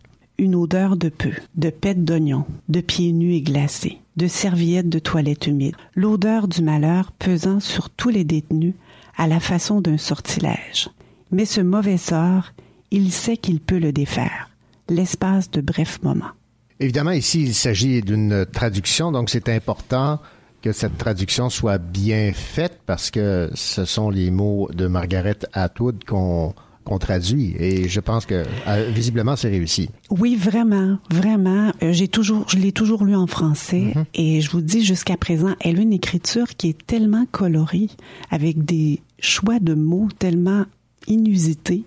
[0.44, 5.00] Une odeur de peu, de pète d'oignon, de pieds nus et glacés, de serviettes de
[5.00, 8.74] toilette humides, l'odeur du malheur pesant sur tous les détenus
[9.16, 10.90] à la façon d'un sortilège.
[11.32, 12.52] Mais ce mauvais sort,
[12.92, 14.50] il sait qu'il peut le défaire,
[14.90, 16.34] l'espace de brefs moments.
[16.82, 20.20] Évidemment, ici, il s'agit d'une traduction, donc c'est important
[20.62, 26.04] que cette traduction soit bien faite parce que ce sont les mots de Margaret Atwood
[26.04, 29.90] qu'on qu'on traduit et je pense que euh, visiblement c'est réussi.
[30.10, 31.72] Oui, vraiment, vraiment.
[31.82, 35.56] Euh, J'ai toujours, je l'ai toujours lu en français et je vous dis jusqu'à présent,
[35.62, 37.88] elle a une écriture qui est tellement colorée,
[38.32, 40.66] avec des choix de mots tellement
[41.08, 41.84] inusités.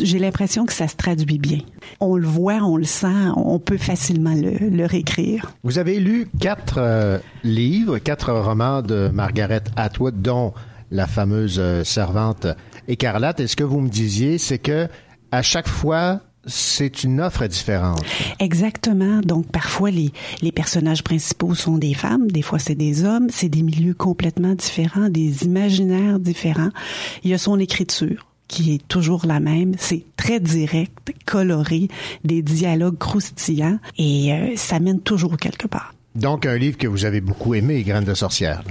[0.00, 1.60] J'ai l'impression que ça se traduit bien.
[2.00, 5.52] On le voit, on le sent, on peut facilement le, le réécrire.
[5.62, 10.54] Vous avez lu quatre euh, livres, quatre romans de Margaret Atwood, dont
[10.90, 12.46] la fameuse servante
[12.88, 13.38] écarlate.
[13.40, 14.88] Et ce que vous me disiez, c'est que
[15.30, 18.02] à chaque fois, c'est une offre différente?
[18.40, 19.20] Exactement.
[19.20, 20.10] Donc, parfois, les,
[20.40, 24.54] les personnages principaux sont des femmes, des fois, c'est des hommes, c'est des milieux complètement
[24.54, 26.70] différents, des imaginaires différents.
[27.24, 29.74] Il y a son écriture qui est toujours la même.
[29.78, 31.88] C'est très direct, coloré,
[32.24, 35.92] des dialogues croustillants et euh, ça mène toujours quelque part.
[36.14, 38.62] Donc, un livre que vous avez beaucoup aimé, Graines de sorcière.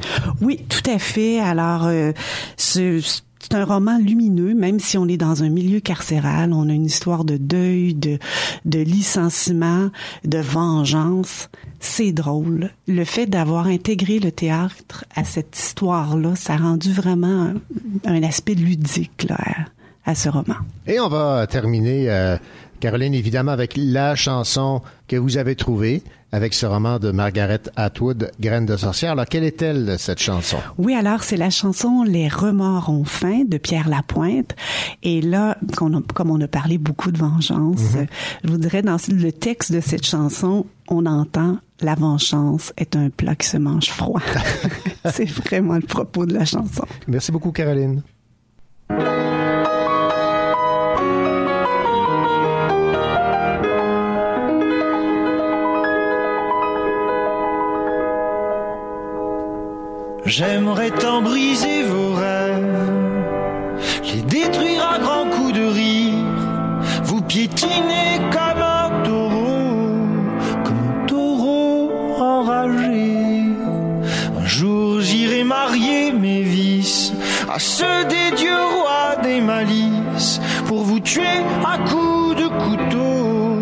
[0.42, 1.40] Oui, tout à fait.
[1.40, 2.12] Alors, euh,
[2.58, 6.52] ce- c'est un roman lumineux, même si on est dans un milieu carcéral.
[6.52, 8.20] On a une histoire de deuil, de,
[8.66, 9.90] licenciement,
[10.26, 11.50] de vengeance.
[11.80, 12.72] C'est drôle.
[12.88, 17.54] Le fait d'avoir intégré le théâtre à cette histoire-là, ça a rendu vraiment
[18.06, 19.28] un, aspect ludique
[20.06, 20.56] à ce roman.
[20.86, 22.36] Et on va terminer, euh,
[22.80, 28.32] Caroline, évidemment, avec la chanson que vous avez trouvée avec ce roman de Margaret Atwood,
[28.40, 29.14] Graines de sorcière.
[29.14, 30.58] Alors, quelle est-elle, cette chanson?
[30.78, 34.56] Oui, alors c'est la chanson Les remords ont faim de Pierre Lapointe.
[35.04, 38.08] Et là, comme on a parlé beaucoup de vengeance, Mhm.
[38.44, 43.10] je vous dirais dans le texte de cette chanson, on entend la vengeance est un
[43.10, 44.22] plat qui se mange froid.
[45.12, 46.84] c'est vraiment le propos de la chanson.
[47.08, 48.02] Merci beaucoup, Caroline.
[60.28, 62.92] J'aimerais tant briser vos rêves,
[64.14, 69.88] les détruire à grands coups de rire, vous piétiner comme un taureau,
[70.66, 73.46] comme un taureau enragé.
[74.38, 77.14] Un jour j'irai marier mes vices
[77.50, 83.60] à ceux des dieux rois des malices, pour vous tuer à coups de couteau,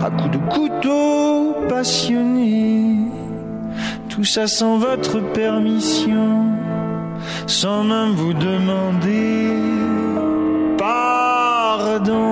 [0.00, 3.03] à coups de couteau passionné.
[4.14, 6.46] Tout ça sans votre permission,
[7.48, 9.50] sans même vous demander
[10.78, 12.30] pardon.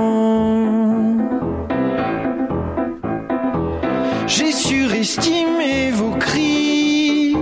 [4.28, 7.34] J'ai surestimé vos cris,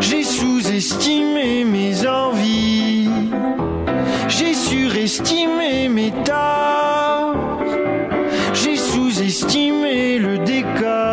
[0.00, 3.08] j'ai sous-estimé mes envies,
[4.28, 7.36] j'ai surestimé mes torts,
[8.52, 11.03] j'ai sous-estimé le décor.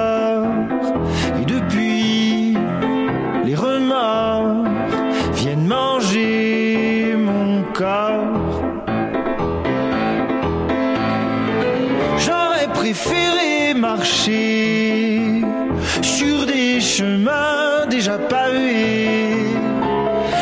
[16.02, 19.36] Sur des chemins déjà pavés.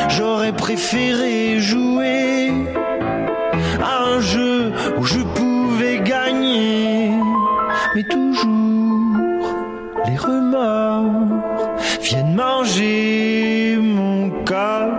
[0.10, 2.52] J'aurais préféré jouer
[3.82, 7.12] à un jeu où je pouvais gagner.
[7.96, 9.56] Mais toujours,
[10.08, 14.99] les remords viennent manger mon chance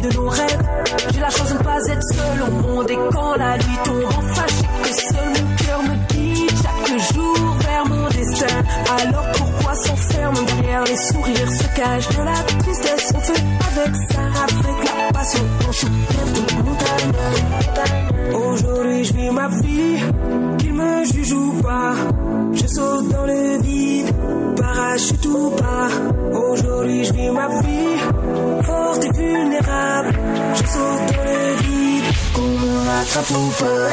[0.00, 0.62] De nos rêves.
[1.12, 4.04] J'ai la chance de ne pas être seul au monde, et quand la nuit tombe,
[4.06, 8.56] enfin j'ai que seul mon cœur me guide chaque jour vers mon destin.
[8.98, 13.12] Alors pourquoi s'enferme derrière les sourires, se cache de la tristesse?
[13.14, 17.12] On fait avec ça, avec la passion, on soulève de montagne.
[18.34, 19.98] Aujourd'hui je vis ma vie,
[20.76, 21.94] me juge ou pas.
[22.52, 24.10] Je saute dans le vide,
[24.56, 25.88] parachute ou pas.
[26.38, 27.98] Aujourd'hui je vis ma vie,
[28.62, 30.12] forte et vulnérable.
[30.54, 32.04] Je saute dans le vide,
[32.34, 33.86] qu'on me rattrape ou pas.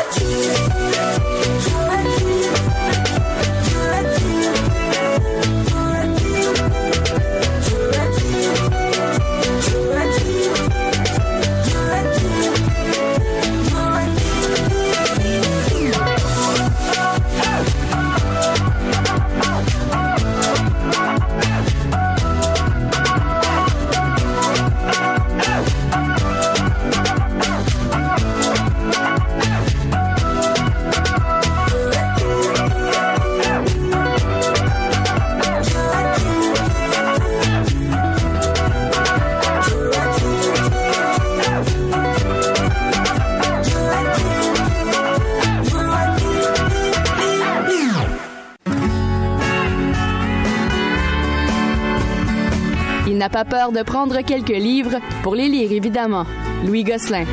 [53.33, 56.23] Pas peur de prendre quelques livres pour les lire, évidemment.
[56.67, 57.25] Louis Gosselin.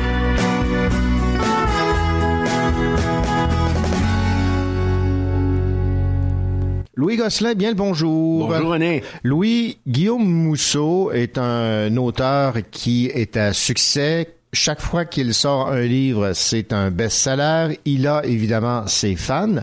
[6.95, 8.47] Louis Gosselin, bien le bonjour.
[8.47, 9.03] Bonjour, René.
[9.21, 14.33] Louis Guillaume Mousseau est un auteur qui est à succès.
[14.53, 17.77] Chaque fois qu'il sort un livre, c'est un best-seller.
[17.85, 19.61] Il a évidemment ses fans.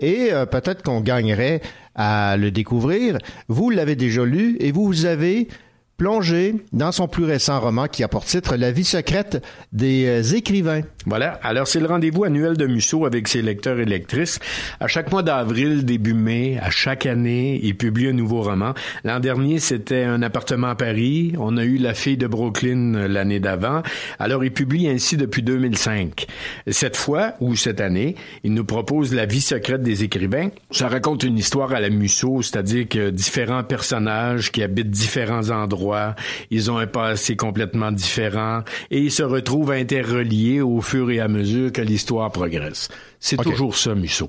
[0.00, 1.60] et euh, peut-être qu'on gagnerait
[1.94, 3.18] à le découvrir.
[3.48, 5.48] Vous l'avez déjà lu et vous, vous avez
[5.96, 10.36] plongé dans son plus récent roman qui a pour titre La vie secrète des euh,
[10.36, 10.82] écrivains.
[11.06, 11.38] Voilà.
[11.42, 14.38] Alors, c'est le rendez-vous annuel de Musso avec ses lecteurs et lectrices.
[14.80, 18.72] À chaque mois d'avril, début mai, à chaque année, il publie un nouveau roman.
[19.04, 21.34] L'an dernier, c'était Un appartement à Paris.
[21.38, 23.82] On a eu La fille de Brooklyn euh, l'année d'avant.
[24.18, 26.26] Alors, il publie ainsi depuis 2005.
[26.68, 30.48] Cette fois, ou cette année, il nous propose La vie secrète des écrivains.
[30.70, 36.14] Ça raconte une histoire à la Musso, c'est-à-dire que différents personnages qui habitent différents endroits,
[36.50, 41.72] ils ont un passé complètement différent et ils se retrouvent interreliés au et à mesure
[41.72, 42.88] que l'histoire progresse.
[43.24, 44.26] C'est toujours ça, Musso.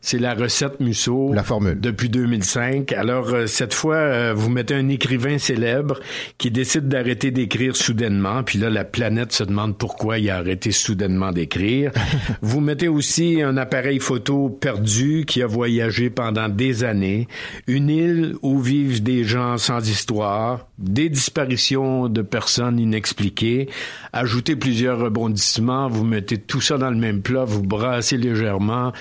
[0.00, 1.34] C'est la recette Musso.
[1.34, 1.78] La formule.
[1.78, 2.92] Depuis 2005.
[2.92, 6.00] Alors, euh, cette fois, euh, vous mettez un écrivain célèbre
[6.38, 8.42] qui décide d'arrêter d'écrire soudainement.
[8.42, 11.92] Puis là, la planète se demande pourquoi il a arrêté soudainement d'écrire.
[12.40, 17.28] vous mettez aussi un appareil photo perdu qui a voyagé pendant des années.
[17.66, 20.68] Une île où vivent des gens sans histoire.
[20.78, 23.68] Des disparitions de personnes inexpliquées.
[24.14, 25.88] Ajoutez plusieurs rebondissements.
[25.88, 27.44] Vous mettez tout ça dans le même plat.
[27.44, 28.92] Vous brassez légèrement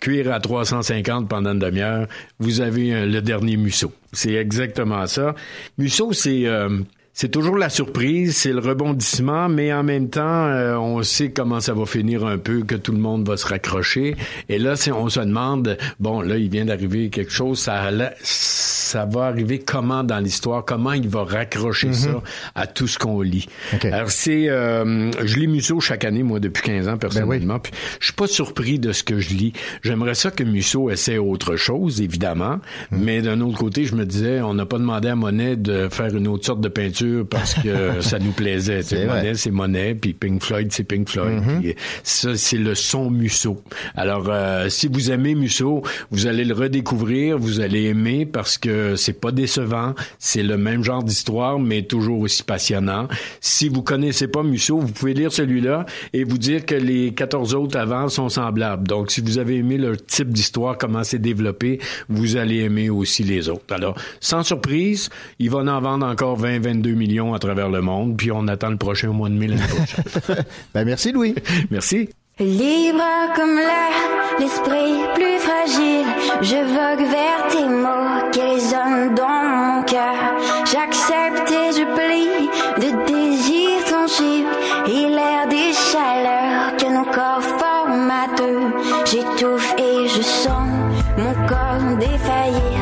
[0.00, 2.06] cuire à 350 pendant une demi-heure,
[2.38, 3.92] vous avez euh, le dernier Musso.
[4.12, 5.34] C'est exactement ça.
[5.78, 6.80] Musso, c'est euh,
[7.16, 11.60] c'est toujours la surprise, c'est le rebondissement, mais en même temps, euh, on sait comment
[11.60, 14.16] ça va finir un peu, que tout le monde va se raccrocher.
[14.50, 17.88] Et là, on se demande, bon, là, il vient d'arriver quelque chose, ça,
[18.22, 22.22] ça va arriver comment dans l'histoire, comment il va raccrocher ça
[22.54, 23.48] à tout ce qu'on lit?
[23.82, 27.58] Alors, c'est, euh, je lis Musso chaque année, moi, depuis 15 ans, personnellement.
[27.60, 29.54] Puis, je suis pas surpris de ce que je lis.
[29.82, 32.58] J'aimerais ça que Musso essaie autre chose, évidemment.
[32.90, 36.14] Mais d'un autre côté, je me disais, on n'a pas demandé à Monet de faire
[36.14, 38.82] une autre sorte de peinture parce que ça nous plaisait.
[39.06, 41.42] Monet, c'est Monet, puis Pink Floyd, c'est Pink Floyd.
[41.60, 43.62] Puis ça, c'est le son Musso.
[43.94, 48.96] Alors, euh, si vous aimez Musso, vous allez le redécouvrir, vous allez aimer parce que
[48.96, 53.08] c'est pas décevant, c'est le même genre d'histoire, mais toujours aussi passionnant.
[53.40, 57.54] Si vous connaissez pas Musso, vous pouvez lire celui-là et vous dire que les 14
[57.54, 58.86] autres avant sont semblables.
[58.86, 63.22] Donc, si vous avez aimé le type d'histoire, comment c'est développé, vous allez aimer aussi
[63.22, 63.74] les autres.
[63.74, 68.32] Alors, sans surprise, il va en vendre encore 20-22 millions à travers le monde, puis
[68.32, 70.44] on attend le prochain au mois de mai l'année prochaine.
[70.74, 71.34] ben, merci, Louis.
[71.70, 72.08] Merci.
[72.38, 73.02] Libre
[73.34, 73.96] comme l'air,
[74.38, 76.06] l'esprit plus fragile,
[76.42, 80.36] je vogue vers tes mots qui résonnent dans mon cœur.
[80.70, 84.50] J'accepte et je plie de désirs tangibles
[84.86, 88.70] et l'air des chaleurs que nos corps forment à deux.
[89.06, 90.68] J'étouffe et je sens
[91.16, 92.75] mon corps défaillir.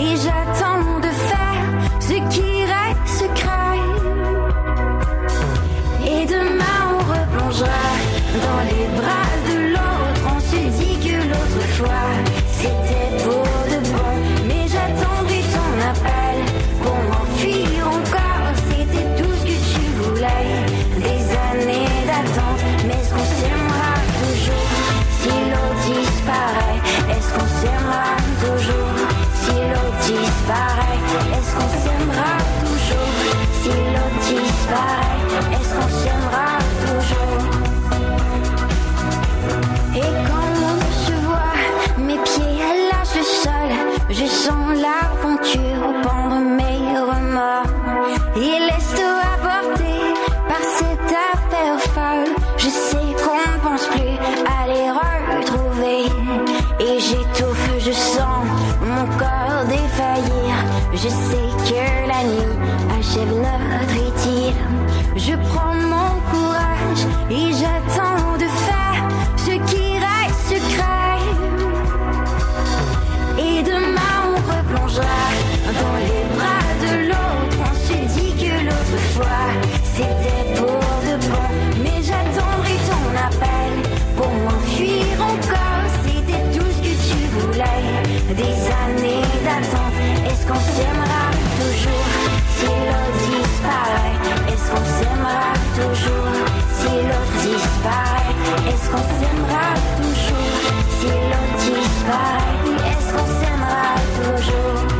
[0.00, 0.79] Et j'attends
[30.50, 33.14] Est-ce qu'on s'aimera toujours
[33.62, 35.20] si l'autre disparaît?
[35.52, 36.50] Est-ce qu'on s'aimera
[36.86, 37.44] toujours?
[39.94, 41.58] Et quand on se voit,
[41.98, 43.70] mes pieds lâchent le sol.
[44.10, 47.70] Je sens la ponture pendre mes remords.
[48.34, 50.02] Et laisse-toi porter
[50.48, 52.34] par cette affaire folle.
[52.56, 54.59] Je sais qu'on ne pense plus à
[61.02, 62.58] Je sais que la nuit
[62.98, 64.54] achève notre idylle.
[65.16, 71.22] Je prends mon courage et j'attends de faire ce qui reste secret.
[73.38, 75.22] Et demain on replongera
[75.80, 77.56] dans les bras de l'autre.
[77.62, 79.46] On se dit que l'autre fois
[79.94, 81.48] c'était pour de bon.
[81.82, 83.72] Mais j'attendrai ton appel
[84.16, 85.86] pour m'enfuir encore.
[86.04, 88.69] C'était tout ce que tu voulais.
[95.80, 96.36] Toujours
[96.78, 98.34] si l'autre disparaît?
[98.68, 100.60] Est-ce qu'on s'aimera toujours
[100.98, 102.58] si l'autre disparaît?
[102.90, 104.40] Est-ce qu'on s'aimera toujours?
[104.40, 104.99] Est-ce qu'on s'aimera toujours?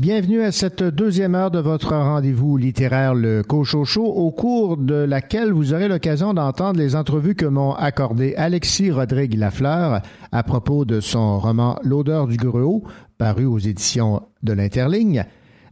[0.00, 5.52] Bienvenue à cette deuxième heure de votre rendez-vous littéraire Le Cochocho, au cours de laquelle
[5.52, 10.00] vous aurez l'occasion d'entendre les entrevues que m'ont accordé Alexis Rodrigue Lafleur
[10.32, 12.82] à propos de son roman L'odeur du gruau,
[13.18, 15.26] paru aux éditions de l'Interligne.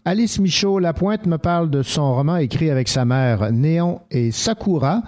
[0.04, 5.04] Alice Michaud Lapointe me parle de son roman écrit avec sa mère Néon et Sakura,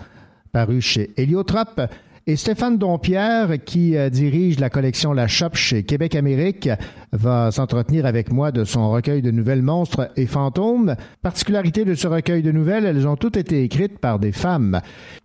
[0.50, 1.82] paru chez Héliotrope.
[2.30, 6.68] Et Stéphane Dompierre, qui euh, dirige la collection La Chope chez Québec Amérique,
[7.10, 10.94] va s'entretenir avec moi de son recueil de nouvelles monstres et fantômes.
[11.22, 14.80] Particularité de ce recueil de nouvelles, elles ont toutes été écrites par des femmes.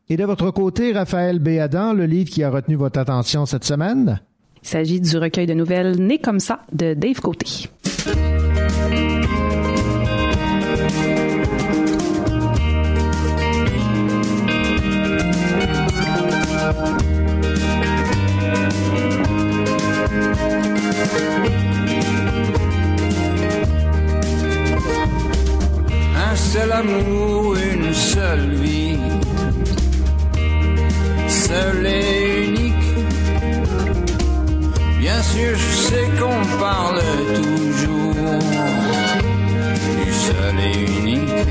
[0.09, 4.19] Et de votre côté, Raphaël Béadan, le livre qui a retenu votre attention cette semaine?
[4.63, 7.69] Il s'agit du recueil de nouvelles Né comme ça de Dave Côté.
[26.55, 28.97] Seul amour, une seule vie,
[31.27, 32.89] seul et unique.
[34.99, 37.01] Bien sûr, je sais qu'on parle
[37.41, 38.39] toujours
[39.99, 41.43] du seul et unique.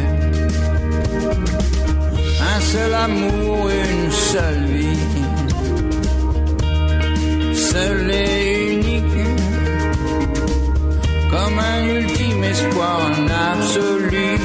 [2.54, 5.04] Un seul amour, une seule vie,
[7.54, 8.43] seul et unique
[12.50, 14.38] espoir, un absolu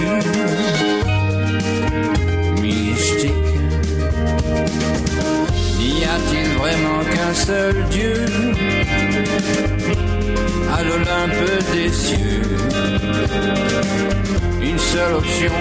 [2.61, 3.49] mystique.
[5.79, 8.25] Y a-t-il vraiment qu'un seul Dieu
[10.75, 12.41] à l'Olympe des cieux?
[14.61, 15.53] Une seule option,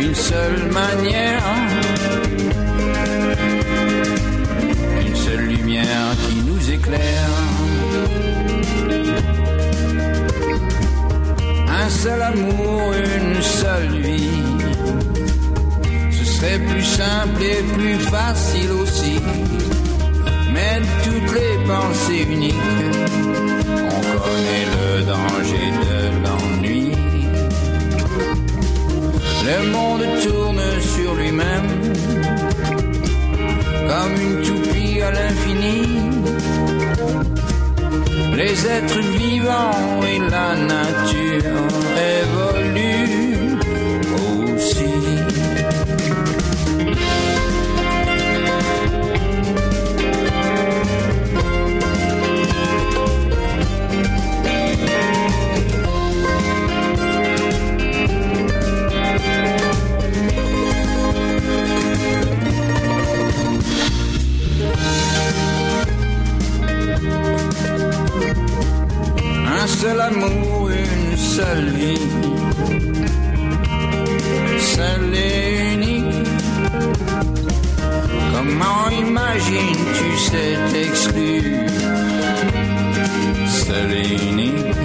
[0.00, 1.42] une seule manière.
[5.06, 7.30] Une seule lumière qui nous éclaire.
[11.80, 14.42] Un seul amour, une seule vie.
[16.10, 19.20] Ce serait plus simple et plus facile aussi.
[20.52, 22.54] Mais toutes les pensées uniques,
[23.96, 26.92] on connaît le danger de l'ennui.
[29.50, 31.68] Le monde tourne sur lui-même,
[33.88, 36.07] comme une toupie à l'infini.
[38.38, 41.68] Les êtres vivants et la nature
[69.80, 72.08] Seul amour, une seule vie.
[74.58, 76.28] Seul et unique.
[78.34, 81.66] Comment imagines-tu cet exclu
[83.46, 84.76] Seul et unique.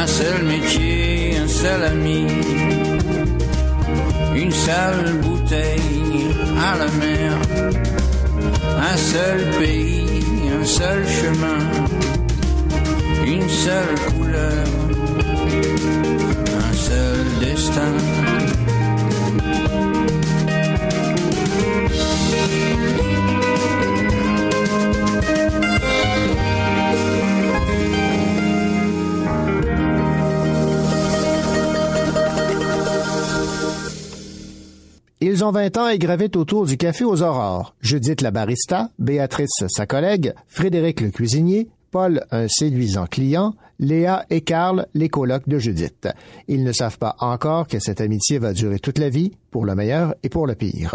[0.00, 2.26] Un seul métier, un seul ami.
[4.34, 6.28] Une seule bouteille
[6.68, 7.32] à la mer.
[8.90, 10.22] Un seul pays,
[10.58, 11.87] un seul chemin
[13.28, 14.64] une seule couleur,
[16.56, 17.92] un seul destin.
[35.20, 37.74] Ils ont 20 ans et gravitent autour du café aux aurores.
[37.82, 44.40] Judith la barista, Béatrice sa collègue, Frédéric le cuisinier, Paul un séduisant client, Léa et
[44.40, 46.08] Karl les colocs de Judith.
[46.48, 49.74] Ils ne savent pas encore que cette amitié va durer toute la vie, pour le
[49.74, 50.94] meilleur et pour le pire.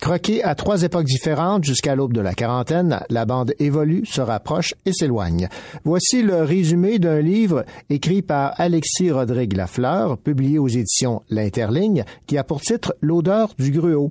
[0.00, 4.74] Croquée à trois époques différentes jusqu'à l'aube de la quarantaine, la bande évolue, se rapproche
[4.84, 5.48] et s'éloigne.
[5.84, 12.36] Voici le résumé d'un livre écrit par Alexis Rodrigue Lafleur, publié aux éditions L'Interligne, qui
[12.36, 14.10] a pour titre L'odeur du gruau.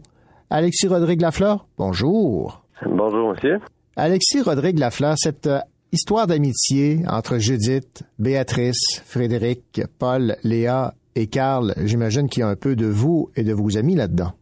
[0.49, 2.63] Alexis Rodrigue Lafleur, bonjour.
[2.85, 3.59] Bonjour, monsieur.
[3.95, 5.49] Alexis Rodrigue Lafleur, cette
[5.93, 12.55] histoire d'amitié entre Judith, Béatrice, Frédéric, Paul, Léa et Karl, j'imagine qu'il y a un
[12.55, 14.33] peu de vous et de vos amis là-dedans.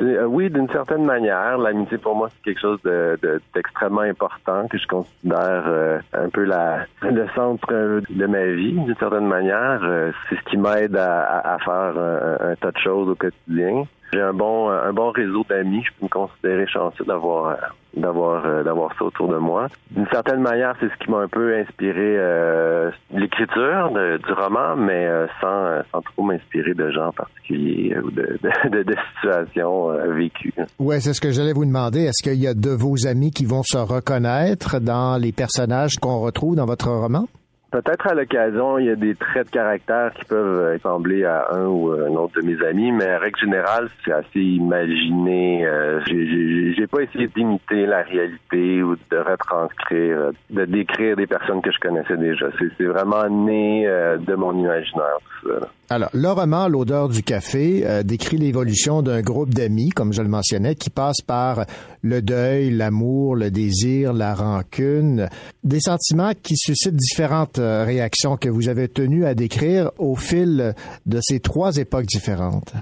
[0.00, 4.68] Euh, oui, d'une certaine manière, l'amitié pour moi c'est quelque chose de- de- d'extrêmement important
[4.68, 8.72] que je considère euh, un peu la, le centre euh, de ma vie.
[8.74, 9.80] D'une certaine manière,
[10.28, 13.82] c'est ce qui m'aide à, faire un tas de choses au quotidien.
[14.12, 15.82] J'ai un bon un bon réseau d'amis.
[15.84, 17.54] Je peux me considérer chanceux d'avoir euh,
[17.96, 19.66] d'avoir euh, d'avoir ça autour de moi.
[19.90, 25.06] D'une certaine manière, c'est ce qui m'a un peu inspiré euh, l'écriture du roman, mais
[25.06, 30.52] euh, sans sans trop m'inspirer de gens particuliers ou de, de, de- de situations vécues.
[30.78, 32.02] Ouais, c'est ce que j'allais vous demander.
[32.04, 36.18] Est-ce qu'il y a de vos amis qui vont se reconnaître dans les personnages qu'on
[36.20, 37.26] retrouve dans votre roman?
[37.70, 41.66] Peut-être à l'occasion, il y a des traits de caractère qui peuvent ressembler à un
[41.66, 45.64] ou un autre de mes amis, mais en règle générale, c'est assez imaginé.
[45.66, 51.62] Euh, j'ai- pas essayé d'imiter la réalité ou de retranscrire, euh, de décrire des personnes
[51.62, 52.46] que je connaissais déjà.
[52.58, 55.68] C'est vraiment né euh, de mon imaginaire, tout ça.
[55.92, 60.28] Alors, le roman L'odeur du café euh, décrit l'évolution d'un groupe d'amis, comme je le
[60.28, 61.64] mentionnais, qui passe par
[62.02, 65.28] le deuil, l'amour, le désir, la rancune,
[65.62, 70.74] des sentiments qui suscitent différentes euh, réactions que vous avez tenu à décrire au fil
[71.06, 72.72] de ces trois époques différentes?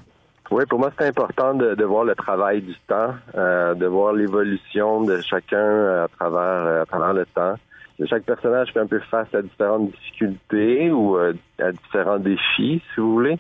[0.51, 5.03] Oui, pour moi, c'est important de, voir le travail du temps, euh, de voir l'évolution
[5.03, 7.55] de chacun euh, à travers à travers le temps.
[8.07, 13.01] Chaque personnage fait un peu face à différentes difficultés ou euh, à différents défis, si
[13.01, 13.39] vous voulez.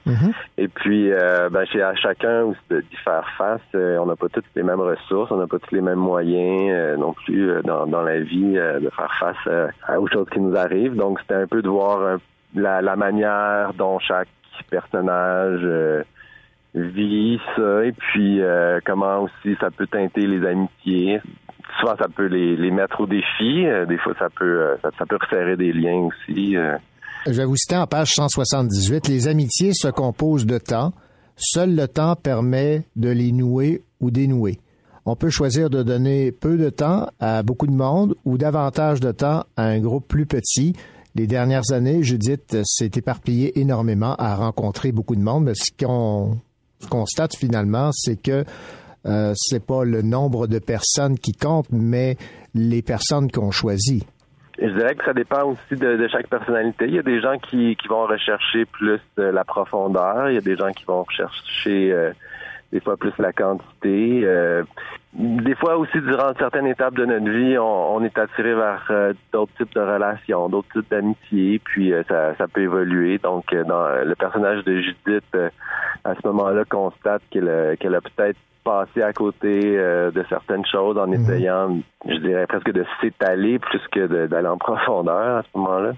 [0.56, 3.60] Et puis, euh, ben, chez à chacun d'y faire face.
[3.76, 6.70] Euh, on n'a pas toutes les mêmes ressources, on n'a pas tous les mêmes moyens
[6.72, 10.56] euh, non plus dans, dans la vie de faire face à- aux choses qui nous
[10.56, 10.96] arrivent.
[10.96, 12.18] Donc, c'était un peu de voir
[12.56, 14.26] la, la manière dont chaque
[14.70, 15.60] personnage
[16.74, 18.40] vit ça et puis
[18.84, 21.20] comment aussi ça peut teinter les amitiés.
[21.78, 23.66] Souvent, ça peut les, mettre au défi.
[23.66, 26.56] Euh, des fois, ça peut euh, ça, peut resserrer des liens aussi.
[26.56, 26.76] euh.
[27.26, 30.92] Je vais vous citer en page 178, les amitiés se composent de temps.
[31.36, 34.58] Seul le temps permet de les nouer ou dénouer.
[35.04, 39.12] On peut choisir de donner peu de temps à beaucoup de monde ou davantage de
[39.12, 40.74] temps à un groupe plus petit.
[41.14, 46.36] les dernières années, Judith s'est éparpillée énormément, a rencontré beaucoup de monde, mais ce qu'on
[46.90, 48.44] constate finalement, c'est que
[49.08, 52.16] euh, c'est pas le nombre de personnes qui compte, mais
[52.54, 54.06] les personnes qu'on choisit.
[54.60, 56.86] Je dirais que ça dépend aussi de, chaque personnalité.
[56.88, 60.30] Il y a des gens qui, vont rechercher plus euh, la profondeur.
[60.30, 62.12] Il y a des gens qui vont rechercher euh,
[62.72, 64.24] des fois plus la quantité.
[65.14, 69.12] Des fois aussi, durant certaines étapes de notre vie, on, on est attiré vers euh,
[69.32, 73.18] d'autres types de relations, d'autres types d'amitié, puis euh, ça, ça peut évoluer.
[73.18, 75.24] Donc, euh, dans le personnage de Judith,
[76.04, 81.78] à ce moment-là, constate qu'elle a- peut-être passé à côté de certaines choses en essayant,
[82.06, 85.92] je dirais presque de s'étaler plus que d'aller en profondeur à ce moment-là.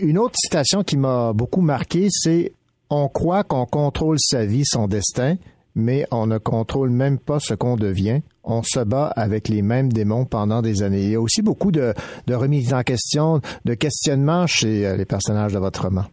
[0.00, 2.52] Une autre citation qui m'a beaucoup marqué, c'est
[2.90, 5.34] On croit qu'on contrôle sa vie, son destin,
[5.74, 8.20] mais on ne contrôle même pas ce qu'on devient.
[8.44, 11.02] On se bat avec les mêmes démons pendant des années.
[11.02, 11.94] Il y a aussi beaucoup de,
[12.26, 16.04] de remises en question, de questionnements chez euh, les personnages de votre roman.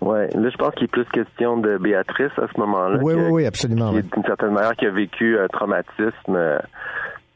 [0.00, 2.98] Ouais, là je pense qu'il est plus question de Béatrice à ce moment-là.
[3.02, 3.92] Oui, oui, oui, absolument.
[3.92, 6.58] qui d'une certaine manière qui a vécu un traumatisme euh,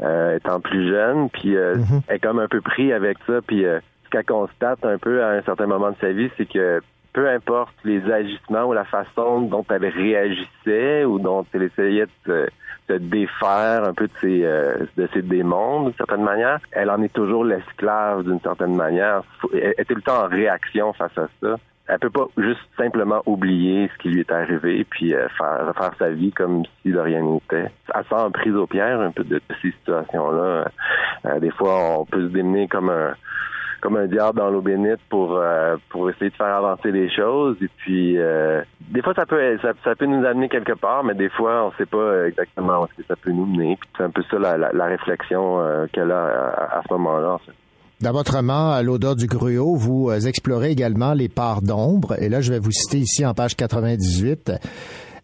[0.02, 2.00] euh, étant plus jeune, puis euh, Mhm.
[2.08, 5.22] elle est comme un peu pris avec ça, puis euh, ce qu'elle constate un peu
[5.22, 6.80] à un certain moment de sa vie, c'est que
[7.16, 12.46] peu importe les agissements ou la façon dont elle réagissait ou dont elle essayait de
[12.88, 17.02] se, défaire un peu de ses, euh, de ses démons d'une certaine manière, elle en
[17.02, 19.22] est toujours l'esclave d'une certaine manière.
[19.54, 21.56] Elle est tout le temps en réaction face à ça
[21.88, 26.10] elle peut pas juste simplement oublier ce qui lui est arrivé puis euh, faire sa
[26.10, 27.70] vie comme si de rien n'était.
[27.94, 30.68] Elle se sent prise au piège un peu de, de ces situations-là.
[31.26, 33.14] Euh, des fois, on peut se démener comme un
[33.80, 37.56] comme un diable dans l'eau bénite pour euh, pour essayer de faire avancer les choses
[37.60, 41.28] et puis euh, des fois ça peut ça, peut nous amener quelque part mais des
[41.28, 44.56] fois on sait pas exactement où ça peut nous mener c'est un peu ça la,
[44.56, 47.38] la, réflexion euh, qu'elle a à, ce moment-là.
[48.00, 52.14] Dans votre roman, à l'odeur du gruau, vous explorez également les parts d'ombre.
[52.20, 54.52] Et là, je vais vous citer ici en page 98.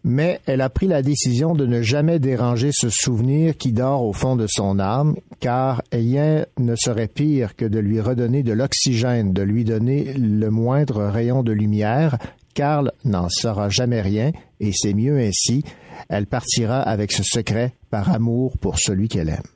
[0.05, 4.11] Mais elle a pris la décision de ne jamais déranger ce souvenir qui dort au
[4.11, 9.31] fond de son âme, car rien ne serait pire que de lui redonner de l'oxygène,
[9.31, 12.17] de lui donner le moindre rayon de lumière.
[12.53, 15.63] Carl n'en saura jamais rien, et c'est mieux ainsi.
[16.09, 19.47] Elle partira avec ce secret par amour pour celui qu'elle aime.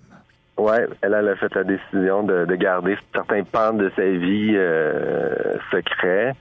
[0.58, 5.54] Ouais, elle, a fait la décision de, de garder certains pans de sa vie euh,
[5.72, 6.34] secrets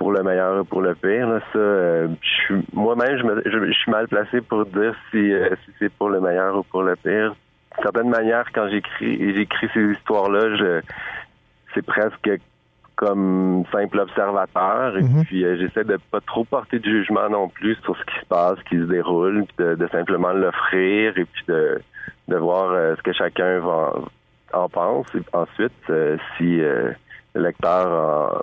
[0.00, 1.28] pour le meilleur et pour le pire.
[1.28, 2.08] Là, ça, euh,
[2.72, 6.08] moi-même, je, me- je, je suis mal placé pour dire si, euh, si c'est pour
[6.08, 7.34] le meilleur ou pour le pire.
[7.76, 10.80] D'une certaine manière, quand j'écris j'écris ces histoires-là, je
[11.74, 12.30] c'est presque
[12.96, 15.24] comme simple observateur et Mhm.
[15.26, 18.26] puis euh, j'essaie de pas trop porter de jugement non plus sur ce qui se
[18.26, 21.78] passe, ce qui se déroule, puis de, de simplement l'offrir et puis de,
[22.28, 23.92] de voir ce que chacun va
[24.54, 25.92] en, en pense et ensuite
[26.38, 26.94] si le
[27.34, 28.42] lecteur a,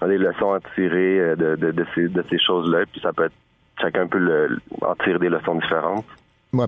[0.00, 3.12] a des leçons à tirer euh, de, de, de ces, de ces choses-là puis ça
[3.12, 3.34] peut être
[3.80, 6.06] chacun peut le, en tirer des leçons différentes.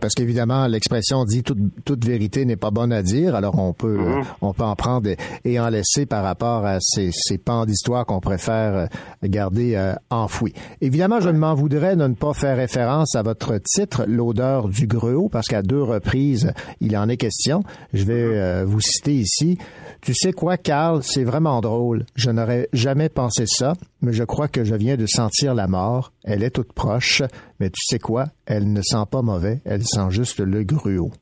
[0.01, 3.97] Parce qu'évidemment, l'expression dit toute, toute vérité n'est pas bonne à dire, alors on peut,
[3.99, 4.19] Mhm.
[4.19, 5.09] euh, on peut en prendre
[5.45, 8.87] et, en laisser par rapport à ces, ces pans d'histoire qu'on préfère euh,
[9.25, 10.53] garder euh, enfouis.
[10.81, 14.87] Évidemment, je ne m'en voudrais de ne pas faire référence à votre titre, L'odeur du
[14.87, 17.63] gruau, parce qu'à deux reprises, il en est question.
[17.93, 19.59] Je vais euh, vous citer ici.
[20.01, 22.05] Tu sais quoi, Carl, c'est vraiment drôle.
[22.15, 26.13] Je n'aurais jamais pensé ça, mais je crois que je viens de sentir la mort.
[26.25, 27.23] Elle est toute proche,
[27.61, 31.13] mais tu sais quoi, elle ne sent pas mauvais, elle sent juste le gruau.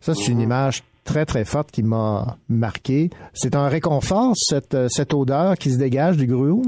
[0.00, 3.10] Ça, c'est une image très, très forte qui m'a marqué.
[3.32, 6.62] C'est un réconfort, cette, euh, cette odeur qui se dégage du gruau?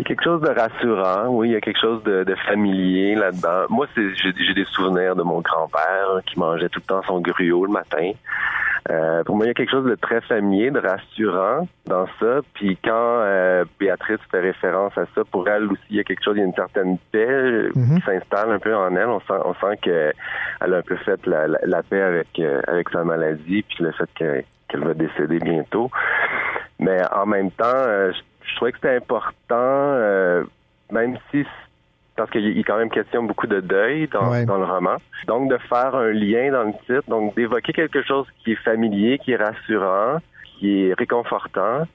[0.00, 2.34] Il y a quelque chose de rassurant, oui, il y a quelque chose de, de
[2.48, 3.66] familier là-dedans.
[3.68, 7.66] Moi, c'est, j'ai, des souvenirs de mon grand-père qui mangeait tout le temps son gruau
[7.66, 8.12] le matin.
[8.90, 12.40] Euh, pour moi, il y a quelque chose de très familier, de rassurant dans ça.
[12.54, 16.24] Puis quand euh, Béatrice fait référence à ça, pour elle aussi, il y a quelque
[16.24, 17.98] chose, il y a une certaine paix euh, Mhm.
[17.98, 19.06] qui s'installe un peu en elle.
[19.08, 20.14] On sent, on sent qu'elle
[20.60, 23.92] a un peu fait la, la, la paix avec euh, avec sa maladie, puis le
[23.92, 25.90] fait que- qu'elle va décéder bientôt.
[26.78, 27.66] Mais en même temps,
[28.10, 28.18] je,
[28.50, 30.44] je trouvais que c'était important, euh,
[30.90, 31.44] même si
[32.16, 34.44] parce qu'il est quand même question beaucoup de deuil dans, Ouais.
[34.44, 34.96] dans le roman.
[35.26, 39.18] Donc de faire un lien dans le titre, donc d'évoquer quelque chose qui est familier,
[39.18, 40.18] qui est rassurant,
[40.58, 41.86] qui est réconfortant,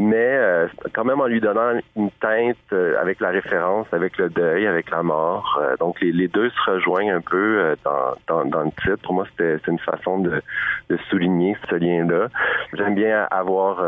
[0.00, 4.30] mais euh, quand même en lui donnant une teinte euh, avec la référence, avec le
[4.30, 5.60] deuil, avec la mort.
[5.60, 8.96] Euh, donc les, les deux se rejoignent un peu euh, dans, dans, dans le titre.
[9.02, 10.40] Pour moi, c'était une façon de,
[10.88, 12.28] de souligner ce lien-là.
[12.72, 13.84] J'aime bien avoir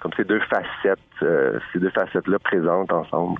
[0.00, 3.38] comme ces deux facettes, ces deux facettes-là présentes ensemble.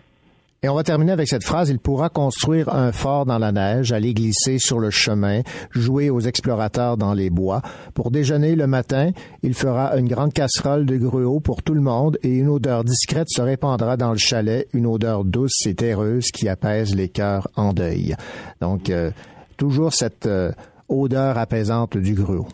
[0.62, 1.70] Et on va terminer avec cette phrase.
[1.70, 6.20] Il pourra construire un fort dans la neige, aller glisser sur le chemin, jouer aux
[6.20, 7.62] explorateurs dans les bois.
[7.94, 9.12] Pour déjeuner le matin,
[9.42, 13.28] il fera une grande casserole de gruau pour tout le monde et une odeur discrète
[13.30, 17.72] se répandra dans le chalet, une odeur douce et terreuse qui apaise les cœurs en
[17.72, 18.14] deuil.
[18.60, 19.12] Donc, euh,
[19.56, 20.52] toujours cette euh,
[20.90, 22.46] odeur apaisante du gruau.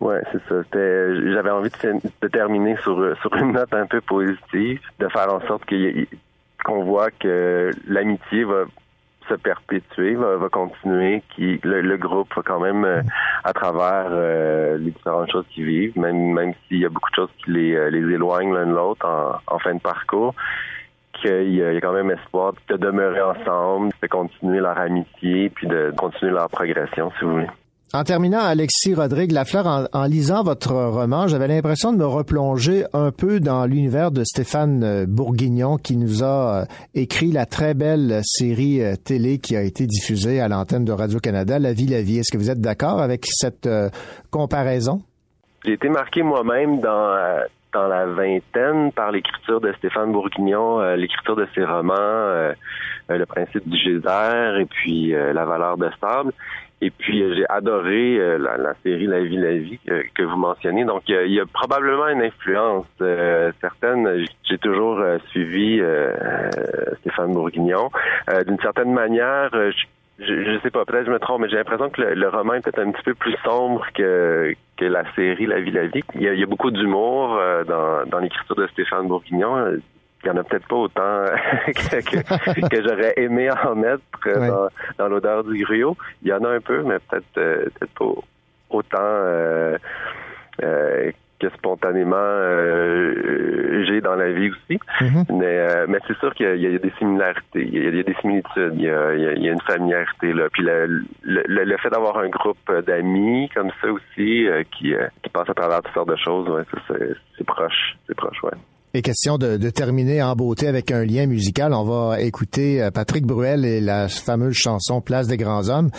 [0.00, 0.62] Ouais, c'est ça.
[0.72, 5.64] J'avais envie de, terminer sur, sur une note un peu positive, de faire en sorte
[5.66, 6.08] qu'il y ait-
[6.62, 8.64] qu'on voit que l'amitié va
[9.28, 13.02] se perpétuer, va, va continuer, qui le, le groupe va quand même euh,
[13.44, 17.14] à travers euh, les différentes choses qu'ils vivent, même même s'il y a beaucoup de
[17.14, 20.34] choses qui les, euh, les éloignent l'un de l'autre en, en fin de parcours,
[21.12, 25.66] qu'il y y a quand même espoir de demeurer ensemble, de continuer leur amitié, puis
[25.66, 27.50] de continuer leur progression, si vous voulez.
[27.92, 33.10] En terminant, Alexis Rodrigue Lafleur, en, lisant votre roman, j'avais l'impression de me replonger un
[33.10, 36.64] peu dans l'univers de Stéphane euh, Bourguignon qui nous a euh,
[36.94, 41.58] écrit la très belle série euh, télé qui a été diffusée à l'antenne de Radio-Canada,
[41.58, 42.20] La vie, la vie.
[42.20, 43.68] Est-ce que vous êtes d'accord avec cette
[44.30, 45.02] comparaison?
[45.64, 47.40] J'ai été marqué moi-même dans
[47.72, 52.52] dans la vingtaine par l'écriture de Stéphane Bourguignon, l'écriture de ses romans,
[53.08, 56.32] Le principe du geyser et puis La valeur de sable.
[56.82, 60.36] Et puis euh, j'ai adoré euh, la, série La vie, la vie que, que vous
[60.36, 60.84] mentionnez.
[60.84, 64.24] Donc il y a, probablement une influence euh, certaine.
[64.44, 67.90] J'ai toujours euh, suivi euh, euh, Stéphane Bourguignon.
[68.32, 69.86] Euh, D'une certaine manière, euh, je-
[70.24, 72.60] je, je sais pas, peut-être je me trompe, mais j'ai l'impression que le, roman est
[72.60, 76.02] peut-être un petit peu plus sombre que, que la série La vie, la vie.
[76.14, 79.78] Il y a, beaucoup d'humour euh, dans, dans l'écriture de Stéphane Bourguignon.
[80.22, 81.24] Il y en a peut-être pas autant
[81.66, 84.48] que, que, que j'aurais aimé en mettre euh, Ouais.
[84.48, 84.68] dans,
[84.98, 85.96] dans l'odeur du gruau.
[86.22, 88.20] Il y en a un peu, mais peut-être euh, peut-être pas
[88.70, 89.78] autant euh,
[90.62, 91.10] euh,
[91.40, 94.78] que spontanément euh, j'ai dans la vie aussi.
[95.30, 97.96] Mais, euh, mais c'est sûr qu'il y, y a des similarités, il y a, il
[97.96, 100.48] y a des similitudes, il y a, il y a- une familiarité là.
[100.52, 105.06] Puis le, le, le- fait d'avoir un groupe d'amis comme ça aussi euh, qui, euh,
[105.22, 106.62] qui passe à travers toutes sortes de choses, ouais,
[107.38, 108.50] c'est proche, c'est proche, ouais.
[108.92, 113.24] Et question de, terminer en beauté avec un lien musical, on va écouter euh, Patrick
[113.24, 115.90] Bruel et la fameuse chanson Place des grands hommes,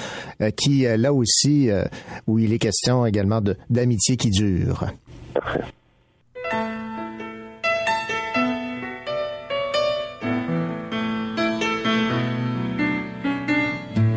[0.41, 1.69] euh, qui euh, là aussi,
[2.27, 4.88] où il est question également d'amitié qui dure.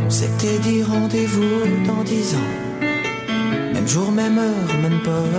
[0.04, 2.82] On s'était dit rendez-vous dans dix ans.
[3.72, 5.34] Même jour, même heure, même pomme.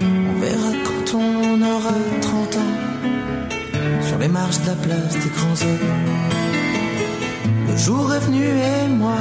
[0.00, 0.71] On verra
[1.62, 2.74] on aura 30 ans.
[4.08, 5.92] Sur les marches de la place des grands hommes.
[7.68, 9.18] Le jour est venu et moi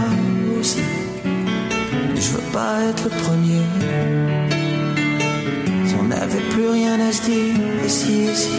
[0.59, 0.79] aussi.
[2.15, 3.63] Et je veux pas être le premier.
[5.85, 8.57] Si on n'avait plus rien à se dire, ici, ici.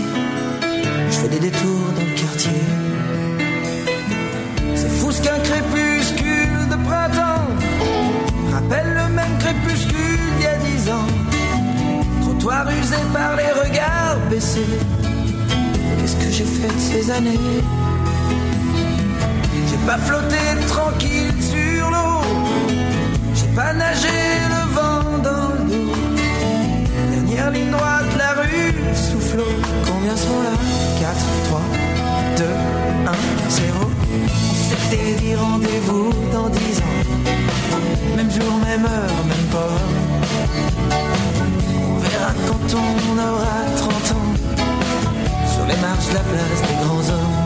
[1.10, 2.62] Je fais des détours dans le quartier.
[4.74, 7.21] C'est fou ce qu'un crépuscule de printemps
[12.62, 14.66] Trottoir usé par les regards baissés.
[15.98, 17.38] Qu'est-ce que j'ai fait de ces années?
[19.68, 20.36] J'ai pas flotté
[20.68, 22.22] tranquille sur l'eau.
[23.34, 24.08] J'ai pas nagé
[24.48, 25.92] le vent dans le dos.
[27.10, 29.44] Dernière ligne droite, la rue soufflot.
[29.86, 30.54] Combien sont là?
[31.00, 31.60] 4, 3,
[32.36, 32.44] 2,
[33.06, 33.12] 1,
[33.50, 33.90] 0.
[34.50, 37.02] On s'était dit rendez-vous dans 10 ans.
[38.16, 39.68] Même jour, même heure, même pas.
[42.22, 44.32] Quand on aura 30 ans.
[45.52, 47.38] Sur les marches de la place des grands hommes.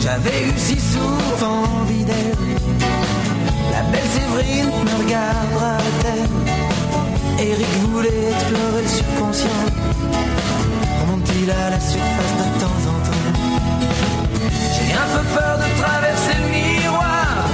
[0.00, 2.36] J'avais eu si souvent envie d'elle.
[3.70, 6.28] La belle Séverine me regardera-t-elle
[7.46, 9.62] Eric voulait explorer le subconscient.
[11.02, 13.24] Remonte-t-il à la surface de temps en temps?
[14.74, 17.46] J'ai un peu peur de traverser le miroir.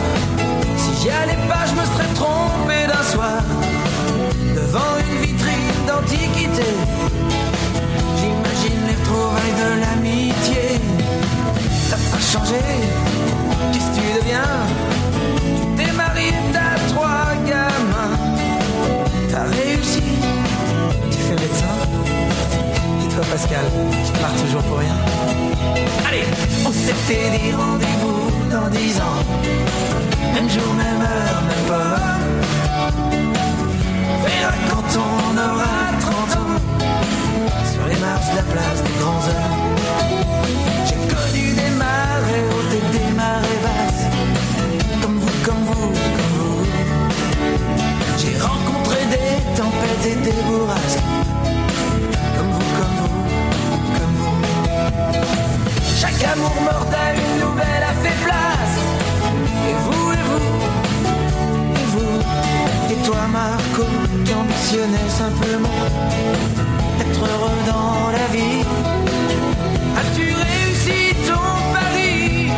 [0.76, 3.57] Si j'y allais pas, je me serais trompé d'un soir.
[9.08, 10.80] Retrouvailles de l'amitié.
[11.90, 12.60] T'as pas changé,
[13.72, 14.52] qu'est-ce que tu deviens
[15.56, 18.16] Tu t'es marié, t'as trois gamins.
[19.30, 20.02] T'as réussi,
[21.10, 21.76] tu fais médecin.
[23.04, 23.64] Et toi, Pascal,
[24.06, 24.96] tu pars toujours pour rien.
[26.06, 26.24] Allez,
[26.66, 29.22] on s'était dit rendez-vous dans dix ans.
[30.34, 31.98] Même jour, même heure, même pas.
[34.24, 36.58] Verra quand on aura 30 ans
[37.88, 39.56] les marches de la place des grands hommes.
[40.86, 44.04] J'ai connu des marées hautes et des marées basses,
[45.02, 46.60] comme vous, comme vous, comme vous.
[48.18, 51.06] J'ai rencontré des tempêtes et des bourrasques,
[52.36, 53.16] comme vous, comme vous,
[53.98, 54.36] comme vous.
[56.00, 58.76] Chaque amour mortel, une nouvelle a fait place.
[59.70, 60.48] Et vous, et vous,
[61.80, 62.14] et vous,
[62.92, 63.84] et toi, Marco,
[64.24, 66.67] qui ambitionnais simplement
[67.08, 68.62] être heureux dans la vie.
[70.00, 72.50] As-tu réussi ton pari?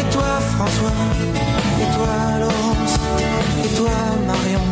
[0.00, 0.98] Et toi François?
[1.82, 2.94] Et toi Laurence?
[3.64, 3.96] Et toi
[4.26, 4.66] Marion?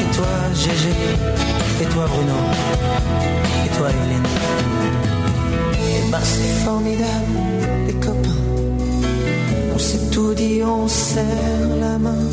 [0.00, 0.94] Et toi Gégé?
[1.82, 2.38] Et toi Bruno?
[3.64, 4.30] Et toi Hélène?
[5.74, 7.36] Et ben c'est formidable
[7.86, 8.44] les copains.
[9.74, 11.24] On s'est tout dit, on serre
[11.80, 12.24] la main.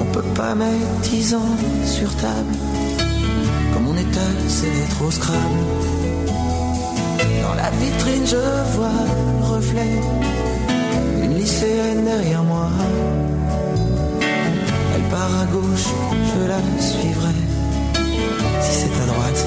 [0.00, 2.54] On peut pas mettre dix ans sur table
[4.64, 5.60] est assez trop scrabble
[7.42, 8.36] dans la vitrine, je
[8.76, 8.88] vois
[9.40, 10.00] le reflet
[11.20, 12.68] d'une lycéenne derrière moi.
[14.94, 15.88] Elle part à gauche,
[16.30, 17.34] je la suivrai.
[18.60, 19.46] Si c'est à droite.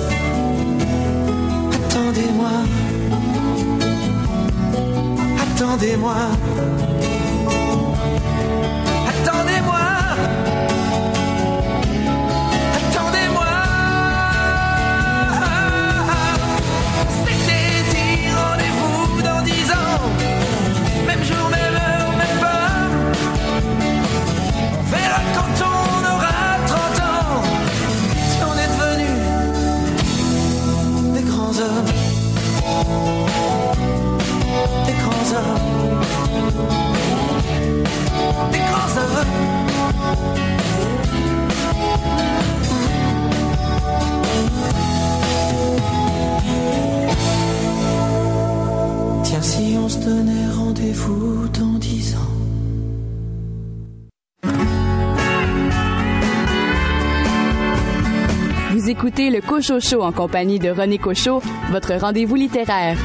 [1.85, 2.51] Attendez-moi.
[5.43, 6.15] Attendez-moi.
[9.09, 9.81] Attendez-moi.
[49.23, 52.19] Tiens, si on se donnait rendez-vous dans dix ans.
[58.71, 61.41] Vous écoutez le Cocho en compagnie de René Cocho,
[61.71, 62.97] votre rendez-vous littéraire.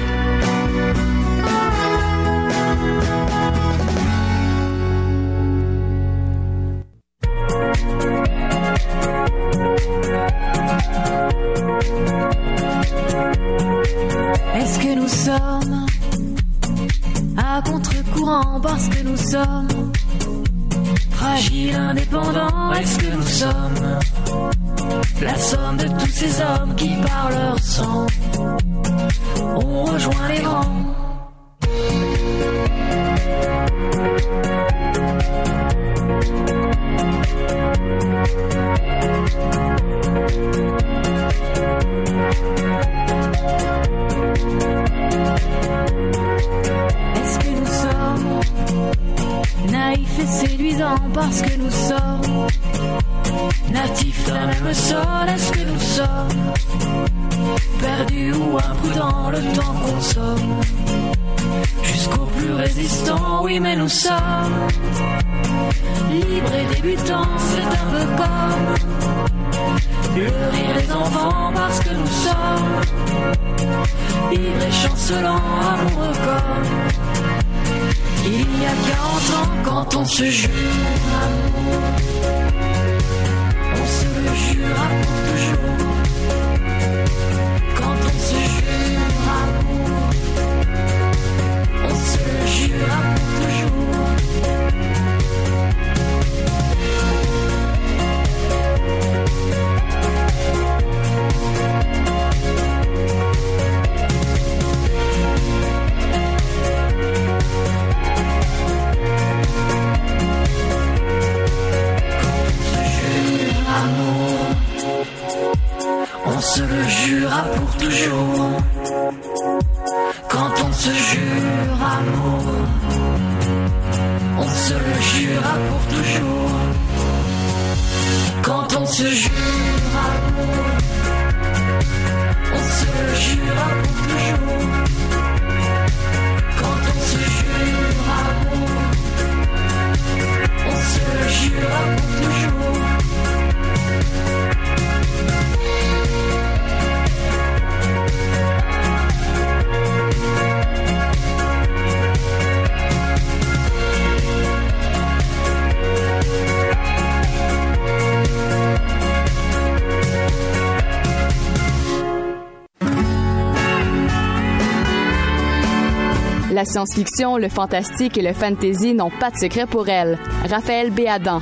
[166.76, 170.18] Science-fiction, le fantastique et le fantasy n'ont pas de secret pour elle.
[170.46, 171.40] Raphaël Béadan.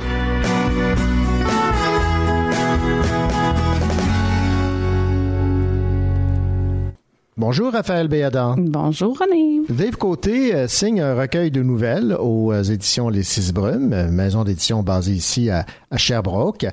[7.35, 8.55] Bonjour Raphaël Béadan.
[8.57, 9.61] Bonjour René.
[9.67, 14.09] Dave Côté euh, signe un recueil de nouvelles aux euh, éditions Les Six Brumes, euh,
[14.09, 16.65] maison d'édition basée ici à, à Sherbrooke.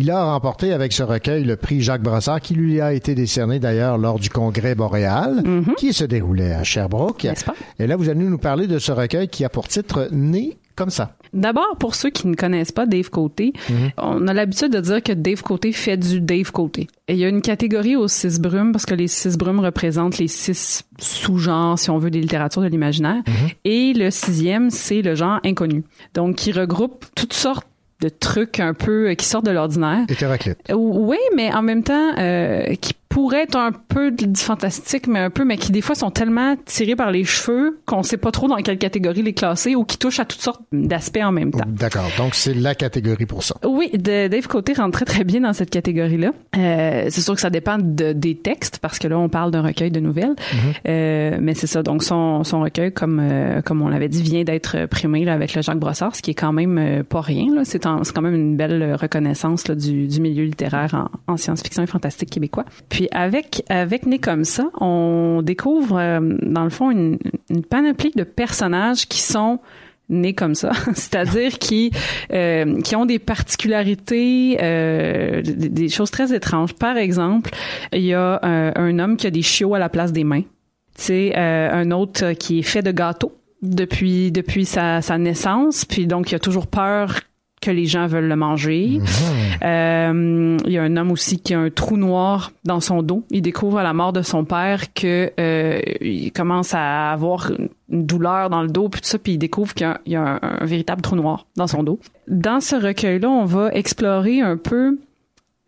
[0.00, 3.58] Il a remporté avec ce recueil le prix Jacques Brassard qui lui a été décerné
[3.58, 5.42] d'ailleurs lors du congrès boréal
[5.76, 7.26] qui se déroulait à Sherbrooke.
[7.80, 10.90] Et là, vous allez nous parler de ce recueil qui a pour titre Né comme
[10.90, 11.16] ça.
[11.34, 13.52] D'abord, pour ceux qui ne connaissent pas Dave Côté,
[13.96, 16.86] on a l'habitude de dire que Dave Côté fait du Dave Côté.
[17.08, 20.18] Et il y a une catégorie aux six brumes parce que les six brumes représentent
[20.18, 23.22] les six sous-genres, si on veut, des littératures de l'imaginaire.
[23.64, 25.82] Et le sixième, c'est le genre inconnu.
[26.14, 27.66] Donc, qui regroupe toutes sortes
[28.00, 30.04] de trucs un peu euh, qui sortent de l'ordinaire.
[30.72, 35.30] Oui, mais en même temps, euh, qui pourraient être un peu du fantastique, mais un
[35.30, 38.48] peu, mais qui des fois sont tellement tirés par les cheveux qu'on sait pas trop
[38.48, 41.64] dans quelle catégorie les classer ou qui touchent à toutes sortes d'aspects en même temps.
[41.66, 42.08] D'accord.
[42.18, 43.54] Donc, c'est la catégorie pour ça.
[43.66, 46.32] Oui, de, Dave Côté rentre très très bien dans cette catégorie-là.
[46.56, 49.62] Euh, c'est sûr que ça dépend de- des textes parce que là on parle d'un
[49.62, 50.34] recueil de nouvelles,
[50.86, 51.82] Euh, mais c'est ça.
[51.82, 55.54] Donc son, son recueil, comme euh, comme on l'avait dit, vient d'être primé là, avec
[55.54, 57.54] le Jacques Brossard, ce qui est quand même euh, pas rien.
[57.54, 57.62] là.
[57.64, 61.86] C'est quand même une belle reconnaissance là, du, du milieu littéraire en, en science-fiction et
[61.86, 62.64] fantastique québécois.
[62.88, 67.18] Puis avec avec Né comme ça, on découvre euh, dans le fond une,
[67.50, 69.60] une panoplie de personnages qui sont
[70.08, 71.90] nés comme ça, c'est-à-dire qui
[72.32, 76.74] euh, qui ont des particularités, euh, des, choses très étranges.
[76.74, 77.50] Par exemple,
[77.92, 80.42] il y a un, un homme qui a des chiots à la place des mains.
[80.96, 83.32] C'est euh, un autre qui est fait de gâteaux
[83.62, 87.20] depuis depuis sa, sa naissance, puis donc il a toujours peur
[87.60, 89.00] que les gens veulent le manger.
[89.62, 93.24] Euh, il y a un homme aussi qui a un trou noir dans son dos.
[93.30, 97.50] Il découvre à la mort de son père que euh, il commence à avoir
[97.90, 100.12] une douleur dans le dos puis tout ça puis il découvre qu'il y a, il
[100.12, 101.98] y a un, un véritable trou noir dans son dos.
[102.28, 104.98] Dans ce recueil-là, on va explorer un peu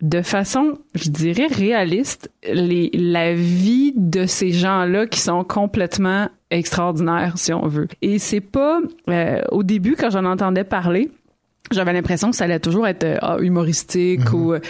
[0.02, 7.34] de façon, je dirais, réaliste, les, la vie de ces gens-là qui sont complètement extraordinaires,
[7.36, 7.88] si on veut.
[8.02, 11.10] Et c'est pas, euh, au début, quand j'en entendais parler,
[11.70, 14.60] j'avais l'impression que ça allait toujours être euh, ah, humoristique ou euh,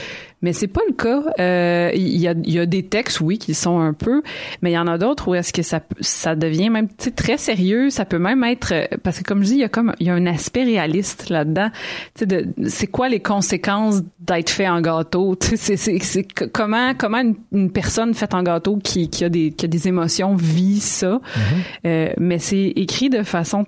[0.42, 1.22] mais c'est pas le cas.
[1.38, 4.22] Euh, il y a il y a des textes oui qui sont un peu
[4.62, 7.90] mais il y en a d'autres où est-ce que ça ça devient même très sérieux.
[7.90, 10.06] Ça peut même être euh, parce que comme je dis il y a comme il
[10.06, 11.70] y a un aspect réaliste là-dedans.
[12.66, 15.36] C'est quoi les conséquences d'être fait en gâteau?
[15.40, 19.68] C'est comment comment une, une personne faite en gâteau qui qui a des qui a
[19.68, 21.20] des émotions vit ça?
[21.86, 23.66] Euh, mais c'est écrit de façon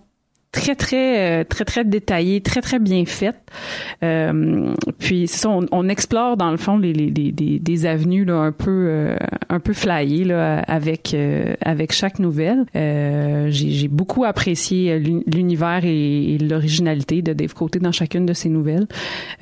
[0.52, 3.36] très très euh, très très détaillée, très très bien faite.
[4.02, 7.86] Euh, puis c'est ça, on, on explore dans le fond les, les, les- des, des
[7.86, 9.16] avenues là, un peu euh,
[9.48, 12.64] un peu flyées là, avec euh, avec chaque nouvelle.
[12.76, 18.26] Euh, j'ai beaucoup apprécié euh, l'uni- l'univers et, et l'originalité de Dave Côté dans chacune
[18.26, 18.86] de ces nouvelles.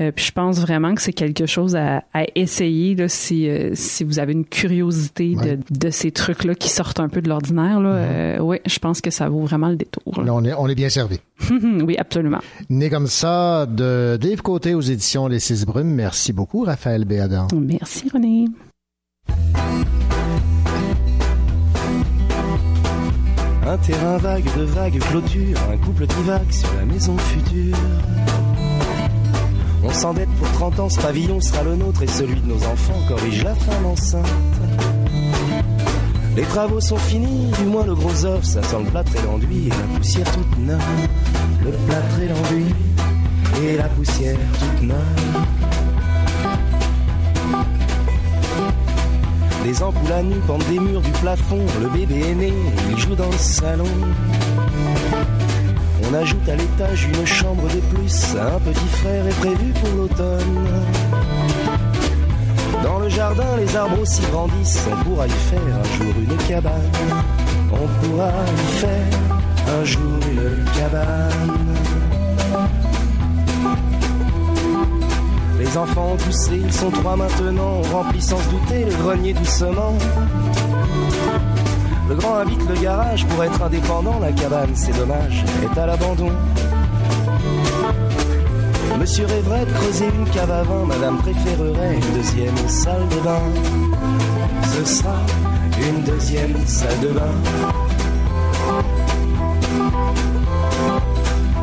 [0.00, 3.70] Euh, puis je pense vraiment que c'est quelque chose à, à essayer là, si euh,
[3.74, 7.28] si vous avez une curiosité de, de ces trucs là qui sortent un peu de
[7.28, 7.80] l'ordinaire.
[7.80, 10.22] Là, euh, ouais, je pense que ça vaut vraiment le détour.
[10.22, 10.99] Là, on est, on est bien servi.
[11.50, 12.40] oui, absolument.
[12.68, 15.90] Né comme ça de Dave Côté aux éditions Les Six Brumes.
[15.94, 17.48] Merci beaucoup, Raphaël Béadan.
[17.54, 18.46] Merci, René.
[23.66, 27.76] Un terrain vague de vagues clôtures, un couple divague sur la maison future.
[29.84, 33.00] On s'endette pour 30 ans, ce pavillon sera le nôtre et celui de nos enfants
[33.08, 34.26] corrige la femme enceinte.
[36.36, 39.66] Les travaux sont finis, du moins le gros œuf, ça sent le plâtre et l'enduit
[39.66, 40.80] et la poussière toute neuve.
[41.64, 42.74] Le plâtre et l'enduit
[43.64, 45.46] et la poussière toute neuve.
[49.64, 51.64] Les ampoules à nu pendent des murs du plafond.
[51.82, 52.52] Le bébé est né,
[52.90, 53.84] il joue dans le salon.
[56.08, 58.36] On ajoute à l'étage une chambre de plus.
[58.36, 60.66] Un petit frère est prévu pour l'automne.
[62.82, 64.86] Dans le jardin, les arbres aussi grandissent.
[64.90, 66.90] On pourra y faire un jour une cabane.
[67.72, 69.18] On pourra y faire
[69.80, 71.76] un jour une cabane.
[75.58, 77.82] Les enfants ont poussé, ils sont trois maintenant.
[77.92, 79.94] On sans se douter le grenier doucement.
[82.08, 84.18] Le grand habite le garage pour être indépendant.
[84.20, 86.32] La cabane, c'est dommage, est à l'abandon.
[89.00, 90.62] Monsieur rêverait de creuser une cave à.
[90.84, 93.40] Madame préférerait une deuxième salle de bain.
[94.74, 95.16] Ce sera
[95.78, 97.34] une deuxième salle de bain.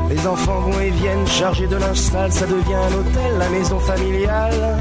[0.10, 3.80] Les enfants vont et viennent chargés de linge sale, ça devient un hôtel, la maison
[3.82, 4.80] familiale.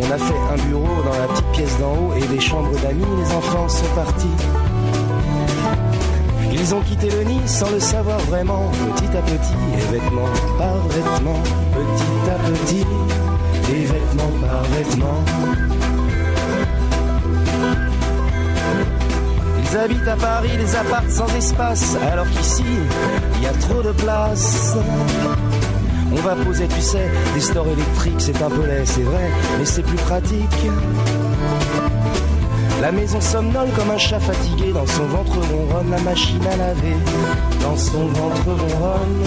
[0.00, 3.06] On a fait un bureau dans la petite pièce d'en haut et des chambres d'amis,
[3.16, 4.67] les enfants sont partis.
[6.52, 10.76] Ils ont quitté le nid sans le savoir vraiment, petit à petit, et vêtement par
[10.88, 11.42] vêtement,
[11.74, 12.86] petit à petit,
[13.70, 15.24] et vêtement par vêtement.
[19.78, 22.64] habitent à Paris des apparts sans espace, alors qu'ici,
[23.36, 24.76] il y a trop de place.
[26.10, 29.64] On va poser, tu sais, des stores électriques, c'est un peu laid, c'est vrai, mais
[29.64, 30.66] c'est plus pratique.
[32.80, 36.96] La maison somnole comme un chat fatigué, dans son ventre ronronne la machine à laver.
[37.60, 39.24] Dans son ventre ronronne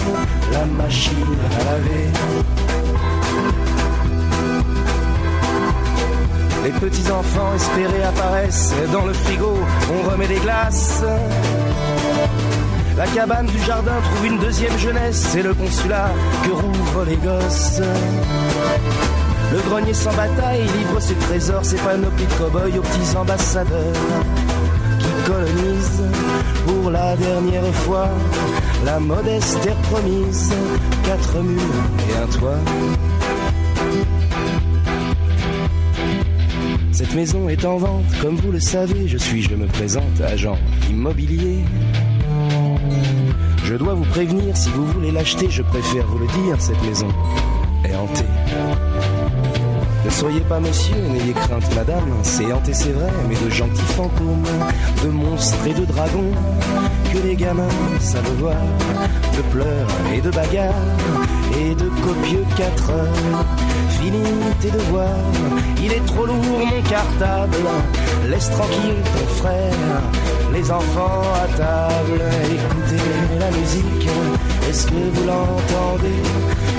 [0.52, 2.08] la machine à laver.
[6.64, 9.58] Les petits enfants espérés apparaissent dans le frigo,
[9.92, 11.02] on remet des glaces.
[12.96, 16.10] La cabane du jardin trouve une deuxième jeunesse, c'est le consulat
[16.44, 17.80] que rouvrent les gosses.
[19.52, 23.92] Le grenier sans bataille livre ses trésors, ses panoplies de cow-boys aux petits ambassadeurs
[24.98, 26.04] qui colonisent
[26.66, 28.08] pour la dernière fois
[28.86, 30.54] la modeste terre promise,
[31.04, 31.60] quatre murs
[32.08, 32.58] et un toit.
[36.92, 40.56] Cette maison est en vente, comme vous le savez, je suis, je me présente, agent
[40.88, 41.58] immobilier.
[43.64, 47.08] Je dois vous prévenir, si vous voulez l'acheter, je préfère vous le dire, cette maison
[47.84, 48.91] est hantée.
[50.12, 54.44] Soyez pas monsieur, n'ayez crainte madame, c'est hanté c'est vrai, mais de gentils fantômes,
[55.02, 56.32] de monstres et de dragons,
[57.12, 57.68] que les gamins
[57.98, 58.56] savent voir,
[59.36, 60.74] de pleurs et de bagarres,
[61.58, 63.46] et de copieux quatre heures.
[64.02, 64.24] Fini
[64.60, 65.06] tes devoirs,
[65.80, 67.54] il est trop lourd mon cartable,
[68.28, 70.02] laisse tranquille ton frère,
[70.52, 72.20] les enfants à table,
[72.56, 74.08] écoutez la musique,
[74.68, 76.20] est-ce que vous l'entendez?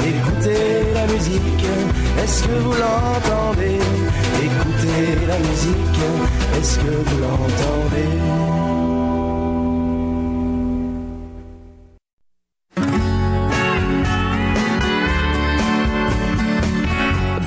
[0.06, 1.66] Écoutez la musique,
[2.22, 3.80] est-ce que vous l'entendez?
[4.44, 6.02] Écoutez la musique,
[6.60, 8.63] est-ce que vous l'entendez?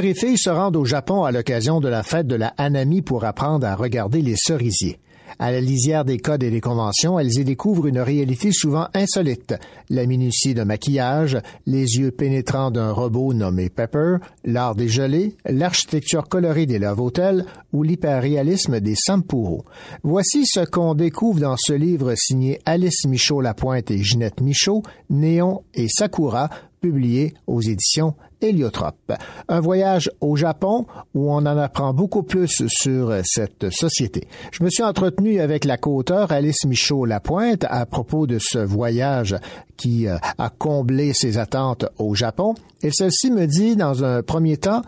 [0.00, 3.02] Mère et fille se rendent au Japon à l'occasion de la fête de la Hanami
[3.02, 4.98] pour apprendre à regarder les cerisiers.
[5.38, 9.54] À la lisière des codes et des conventions, elles y découvrent une réalité souvent insolite.
[9.90, 16.28] La minutie de maquillage, les yeux pénétrants d'un robot nommé Pepper, l'art des gelées, l'architecture
[16.28, 17.44] colorée des Love Hotels
[17.74, 19.66] ou l'hyperréalisme des Sampuro.
[20.02, 25.88] Voici ce qu'on découvre dans ce livre signé Alice Michaud-Lapointe et Ginette Michaud, Néon et
[25.88, 26.48] Sakura,
[26.80, 29.12] publié aux éditions Héliotrope.
[29.48, 34.26] Un voyage au Japon où on en apprend beaucoup plus sur cette société.
[34.50, 39.36] Je me suis entretenu avec la co-auteure Alice Michaud-Lapointe à propos de ce voyage
[39.76, 42.54] qui euh, a comblé ses attentes au Japon.
[42.82, 44.82] Et celle-ci me dit dans un premier temps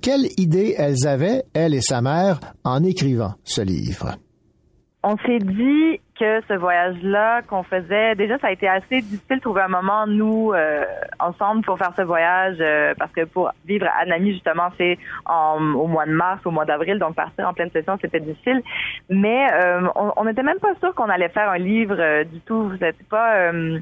[0.00, 4.16] quelle idée elles avaient, elle et sa mère, en écrivant ce livre.
[5.04, 9.40] On s'est dit que ce voyage-là qu'on faisait, déjà ça a été assez difficile de
[9.40, 10.84] trouver un moment nous euh,
[11.18, 15.86] ensemble pour faire ce voyage euh, parce que pour vivre à Nami justement c'est au
[15.86, 18.62] mois de mars, au mois d'avril, donc partir en pleine session c'était difficile.
[19.08, 22.72] Mais euh, on n'était même pas sûr qu'on allait faire un livre euh, du tout.
[22.72, 23.78] C'était pas euh,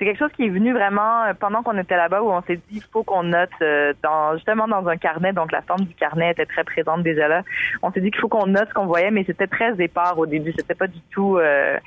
[0.00, 2.56] c'est quelque chose qui est venu vraiment euh, pendant qu'on était là-bas où on s'est
[2.56, 5.34] dit il faut qu'on note euh, dans justement dans un carnet.
[5.34, 7.42] Donc la forme du carnet était très présente déjà là.
[7.82, 10.24] On s'est dit qu'il faut qu'on note ce qu'on voyait mais c'était très épars au
[10.24, 10.54] début.
[10.56, 11.78] C'était pas du tout euh,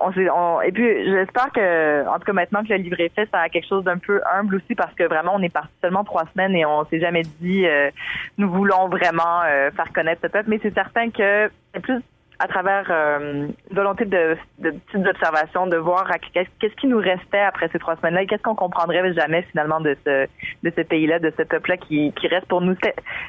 [0.00, 3.28] on on, et puis j'espère que en tout cas maintenant que le livre est fait
[3.30, 6.04] ça a quelque chose d'un peu humble aussi parce que vraiment on est parti seulement
[6.04, 7.90] trois semaines et on s'est jamais dit euh,
[8.38, 10.48] nous voulons vraiment euh, faire connaître ce peuple.
[10.48, 11.50] Mais c'est certain que
[11.82, 12.02] plus
[12.40, 16.98] à travers euh, une volonté de, de petites observations, de voir qu'est-ce qu'est-ce qui nous
[16.98, 20.26] restait après ces trois semaines-là et qu'est-ce qu'on comprendrait jamais finalement de ce
[20.62, 22.76] de ce pays-là, de ce peuple-là qui, qui reste pour nous.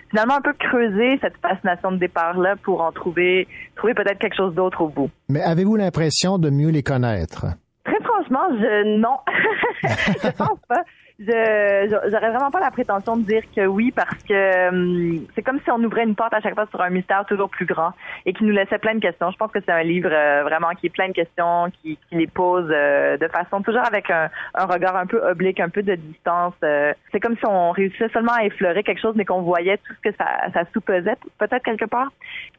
[0.09, 4.53] Finalement un peu creuser cette fascination de départ-là pour en trouver trouver peut-être quelque chose
[4.53, 5.09] d'autre au bout.
[5.27, 7.45] Mais avez-vous l'impression de mieux les connaître?
[7.85, 9.17] Très franchement, je non,
[9.83, 10.83] je pense pas.
[11.19, 15.59] Je j'aurais vraiment pas la prétention de dire que oui parce que hum, c'est comme
[15.59, 17.91] si on ouvrait une porte à chaque fois sur un mystère toujours plus grand
[18.25, 19.29] et qui nous laissait plein de questions.
[19.29, 22.15] Je pense que c'est un livre euh, vraiment qui est plein de questions, qui, qui
[22.15, 25.83] les pose euh, de façon toujours avec un, un regard un peu oblique, un peu
[25.83, 26.53] de distance.
[26.63, 26.93] euh.
[27.11, 30.09] c'est comme si on réussissait seulement à effleurer quelque chose mais qu'on voyait tout ce
[30.09, 32.11] que ça, ça sous-pesait peut-être quelque part.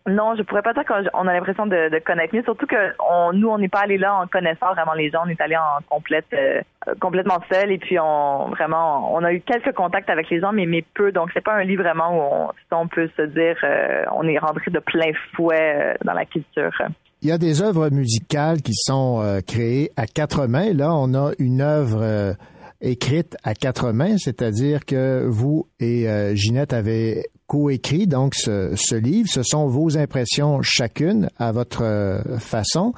[0.06, 3.48] Non, je pourrais pas dire qu'on on a l'impression de, connaître mieux, surtout que nous,
[3.48, 6.24] on n'est pas allé là en connaissant vraiment les gens, on est allé en complète,
[6.32, 6.62] euh,
[7.01, 10.64] complètement seul, et puis on vraiment, on a eu quelques contacts avec les gens, mais
[10.64, 14.27] mais peu, donc c'est pas un livre vraiment où on, peut se dire, euh, on
[14.27, 16.72] est rentré de plein fouet euh, dans la culture.
[17.20, 20.72] Il y a des œuvres musicales qui sont euh, créées à quatre mains.
[20.72, 22.35] Là, on a une œuvre
[22.81, 29.28] écrite à quatre mains, c'est-à-dire que vous et Ginette avez coécrit donc ce, ce livre.
[29.28, 32.93] Ce sont vos impressions chacune à votre euh, façon.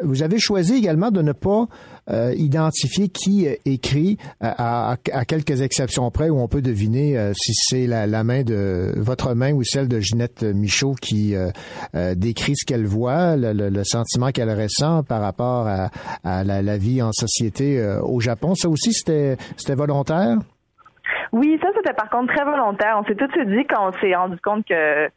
[0.00, 1.66] Vous avez choisi également de ne pas
[2.08, 7.32] euh, identifier qui écrit à, à- à quelques exceptions près où on peut deviner euh,
[7.36, 11.50] si c'est la, la main de votre main ou celle de Ginette Michaud qui euh,
[11.96, 15.90] euh, décrit ce qu'elle voit, le, le- le sentiment qu'elle ressent par rapport à,
[16.22, 18.54] à la, la vie en société euh, au Japon.
[18.54, 19.36] Ça aussi, c'était
[19.74, 20.38] volontaire?
[21.32, 22.96] Oui, ça c'était par contre très volontaire.
[22.98, 25.08] On s'est tout de suite dit quand on s'est rendu compte que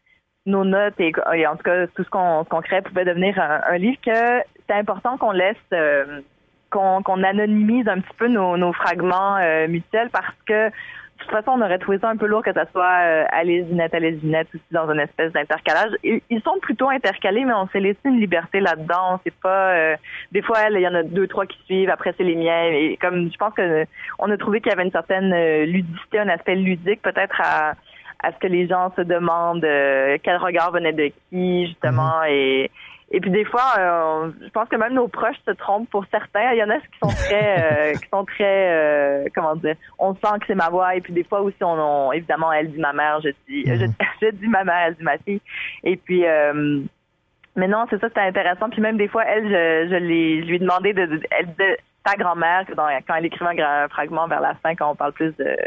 [0.45, 1.11] nos notes et,
[1.47, 5.17] en tout cas tout ce qu'on créait pouvait devenir un, un livre que c'est important
[5.17, 6.21] qu'on laisse euh,
[6.69, 10.69] qu'on anonymise un petit peu nos, nos fragments euh, mutuels parce que
[11.19, 13.93] toute façon, on aurait trouvé ça un peu lourd que ça soit euh, Alice Ginette,
[13.93, 15.91] Alice Ginette aussi dans une espèce d'intercalage.
[16.03, 19.19] Ils, sont plutôt intercalés, mais on s'est laissé une liberté là-dedans.
[19.23, 19.73] Sait pas.
[19.73, 19.95] euh,
[20.31, 21.89] des fois, il y en a deux, trois qui suivent.
[21.89, 22.63] Après, c'est les miens.
[22.71, 23.85] Et comme je pense que euh,
[24.17, 27.73] on a trouvé qu'il y avait une certaine euh, ludicité, un aspect ludique, peut-être à
[28.21, 32.69] à ce que les gens se demandent euh, quel regard venait de qui justement et
[33.11, 36.51] et puis des fois euh, je pense que même nos proches se trompent pour certains.
[36.53, 40.13] Il y en a qui sont très euh, qui sont très euh, comment dire on
[40.15, 40.95] sent que c'est ma voix.
[40.95, 43.85] Et puis des fois aussi on, on- évidemment elle dit ma mère je dis je,
[44.21, 45.41] je dis ma mère elle dit ma fille.
[45.83, 46.81] Et puis euh,
[47.55, 48.69] mais non, c'est ça, c'était intéressant.
[48.69, 50.05] Puis même des fois, elle, je, je, je
[50.47, 54.27] lui ai demandé de, de- elle disait ta grand-mère quand elle écrivait un, un fragment
[54.27, 55.57] vers la fin, quand on parle plus de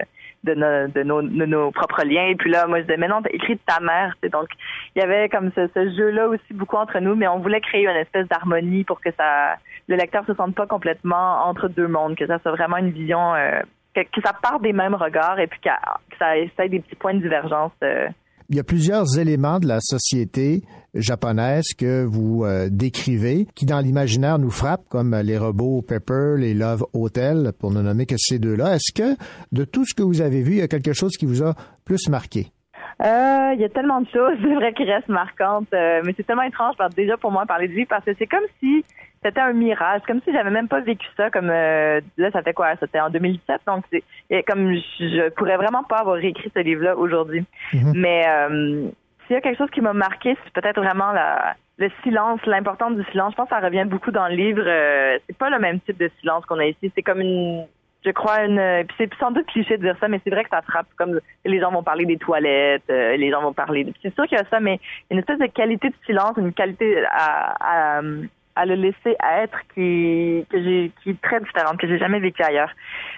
[0.45, 2.27] de, nos, de, nos, de nos propres liens.
[2.27, 4.15] Et puis là, moi, je disais, mais non, t'as écrit de ta mère.
[4.15, 4.29] tu sais.
[4.31, 4.49] Donc,
[4.95, 7.85] il y avait comme ce, ce jeu-là aussi beaucoup entre nous, mais on voulait créer
[7.85, 9.57] une espèce d'harmonie pour que ça
[9.89, 13.35] le lecteur se sente pas complètement entre deux mondes, que ça soit vraiment une vision,
[13.35, 13.61] euh,
[13.95, 16.95] que, que ça parte des mêmes regards et puis qu'à- que ça essaie des petits
[16.97, 17.73] points de divergence.
[17.83, 18.09] euh,
[18.53, 20.61] Il y a plusieurs éléments de la société
[20.93, 26.53] japonaise que vous euh, décrivez qui dans l'imaginaire nous frappent comme les robots Pepper, les
[26.53, 28.75] Love Hotel pour ne nommer que ces deux-là.
[28.75, 29.17] Est-ce que
[29.53, 31.55] de tout ce que vous avez vu, il y a quelque chose qui vous a
[31.87, 32.49] plus marqué?
[33.03, 36.27] Euh, Il y a tellement de choses, c'est vrai, qui restent marquantes, euh, mais c'est
[36.27, 38.85] tellement étrange, déjà pour moi, parler de vie, parce que c'est comme si
[39.25, 42.53] c'était un mirage, comme si j'avais même pas vécu ça, comme euh, là, ça fait
[42.55, 42.75] quoi?
[42.81, 46.61] C'était en 2017, donc c'est et comme je, je pourrais vraiment pas avoir écrit ce
[46.61, 47.45] livre-là aujourd'hui.
[47.95, 48.89] Mais euh,
[49.27, 52.97] s'il y a quelque chose qui m'a marqué, c'est peut-être vraiment la, le silence, l'importance
[52.97, 53.33] du silence.
[53.33, 54.63] Je pense que ça revient beaucoup dans le livre.
[54.67, 56.91] Euh, c'est pas le même type de silence qu'on a ici.
[56.95, 57.65] C'est comme une,
[58.05, 58.85] je crois, une.
[58.87, 60.87] Puis c'est sans doute cliché de dire ça, mais c'est vrai que ça frappe.
[60.97, 63.85] Comme les gens vont parler des toilettes, euh, les gens vont parler.
[63.85, 64.81] de- C'est sûr qu'il y a ça, mais
[65.11, 68.03] une espèce de qualité de silence, une qualité à, à,
[68.55, 72.43] à le laisser être qui que j'ai qui est très différente que j'ai jamais vécu
[72.43, 72.71] ailleurs.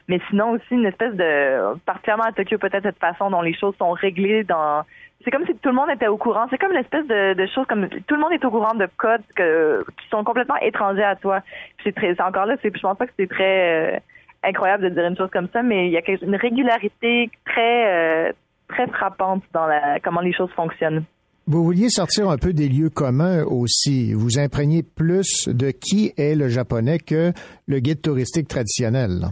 [0.08, 3.74] Mais sinon aussi une espèce de particulièrement à Tokyo peut-être cette façon dont les choses
[3.78, 4.84] sont réglées dans
[5.24, 6.46] c'est comme si tout le monde était au courant.
[6.50, 9.22] C'est comme l'espèce de, de choses comme tout le monde est au courant de codes
[9.34, 11.40] que, qui sont complètement étrangers à toi.
[11.82, 12.56] C'est très, c'est encore là.
[12.60, 13.98] C'est, je pense pas que c'est très euh,
[14.42, 18.32] incroyable de dire une chose comme ça, mais il y a une régularité très euh,
[18.68, 21.04] très frappante dans la comment les choses fonctionnent.
[21.46, 24.14] Vous vouliez sortir un peu des lieux communs aussi.
[24.14, 27.32] Vous imprégnez plus de qui est le japonais que
[27.68, 29.26] le guide touristique traditionnel.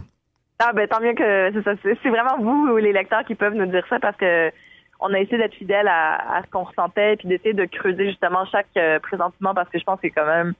[0.59, 1.71] Ah ben tant mieux que c'est ça.
[1.83, 4.51] C'est vraiment vous les lecteurs qui peuvent nous dire ça parce que
[4.99, 8.67] on a essayé d'être fidèle à, ce qu'on ressentait puis d'essayer de creuser justement chaque
[8.77, 10.53] euh, présentement parce que je pense que quand même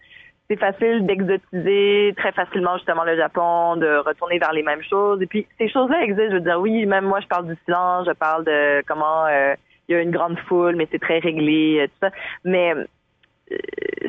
[0.50, 5.22] c'est facile d'exotiser très facilement justement le Japon, de retourner vers les mêmes choses.
[5.22, 6.32] Et puis ces choses-là existent.
[6.32, 9.54] Je veux dire, oui, même moi je parle du silence, je parle de comment euh,
[9.88, 12.12] il y a une grande foule, mais c'est très réglé, euh, tout ça.
[12.44, 12.86] Mais euh,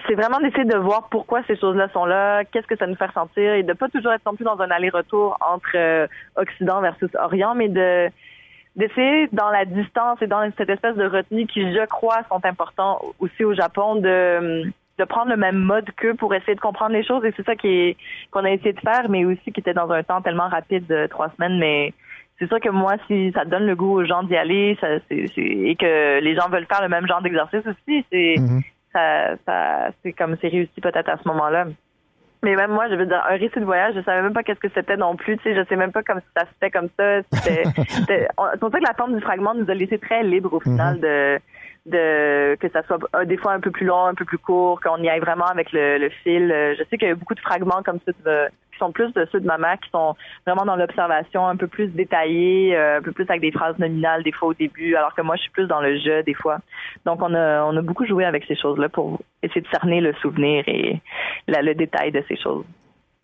[0.07, 3.07] c'est vraiment d'essayer de voir pourquoi ces choses-là sont là, qu'est-ce que ça nous fait
[3.07, 6.07] ressentir et de pas toujours être non plus dans un aller-retour entre euh,
[6.37, 8.09] Occident versus Orient, mais de
[8.77, 13.01] d'essayer dans la distance et dans cette espèce de retenue qui, je crois, sont importants
[13.21, 14.65] aussi au Japon de
[14.99, 17.57] de prendre le même mode qu'eux pour essayer de comprendre les choses et c'est ça
[17.57, 17.97] qui est
[18.31, 21.07] qu'on a essayé de faire, mais aussi qui était dans un temps tellement rapide de
[21.07, 21.93] trois semaines, mais
[22.39, 25.27] c'est sûr que moi, si ça donne le goût aux gens d'y aller, ça, c'est,
[25.35, 28.35] c'est- et que les gens veulent faire le même genre d'exercice aussi, c'est
[28.93, 31.67] ça, ça c'est comme c'est réussi peut-être à ce moment-là.
[32.43, 34.61] Mais même moi, je veux dire, un récit de voyage, je savais même pas qu'est-ce
[34.61, 35.39] que c'était non plus.
[35.39, 37.23] Tu sais, je sais même pas comme si ça se fait comme ça.
[38.07, 38.29] C'est
[38.61, 41.39] pour ça que la forme du fragment nous a laissé très libre au final de
[41.87, 44.81] de que ça soit euh, des fois un peu plus long, un peu plus court,
[44.81, 46.51] qu'on y aille vraiment avec le, le fil.
[46.51, 49.13] Euh, Je sais qu'il y a beaucoup de fragments comme ça de- qui sont plus
[49.13, 50.15] de ceux de ma mère, qui sont
[50.47, 54.23] vraiment dans l'observation, un peu plus détaillés, euh, un peu plus avec des phrases nominales
[54.23, 56.59] des fois au début, alors que moi je suis plus dans le jeu des fois.
[57.07, 60.13] Donc on a on a beaucoup joué avec ces choses-là pour essayer de cerner le
[60.15, 61.01] souvenir et
[61.49, 62.65] le détail de ces choses.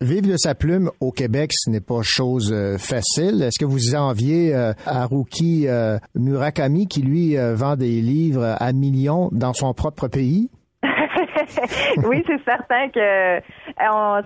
[0.01, 3.43] Vivre de sa plume au Québec, ce n'est pas chose euh, facile.
[3.43, 9.29] Est-ce que vous enviez euh, Haruki euh, Murakami qui, lui, vend des livres à millions
[9.31, 10.49] dans son propre pays?
[12.07, 13.39] oui, c'est certain que euh,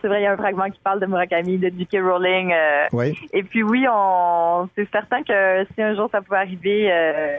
[0.02, 1.98] c'est vrai, il y a un fragment qui parle de Murakami, de J.K.
[2.02, 2.52] Rowling.
[2.54, 3.18] euh, Oui.
[3.34, 7.38] Et puis oui, on c'est certain que si un jour ça pouvait arriver, euh,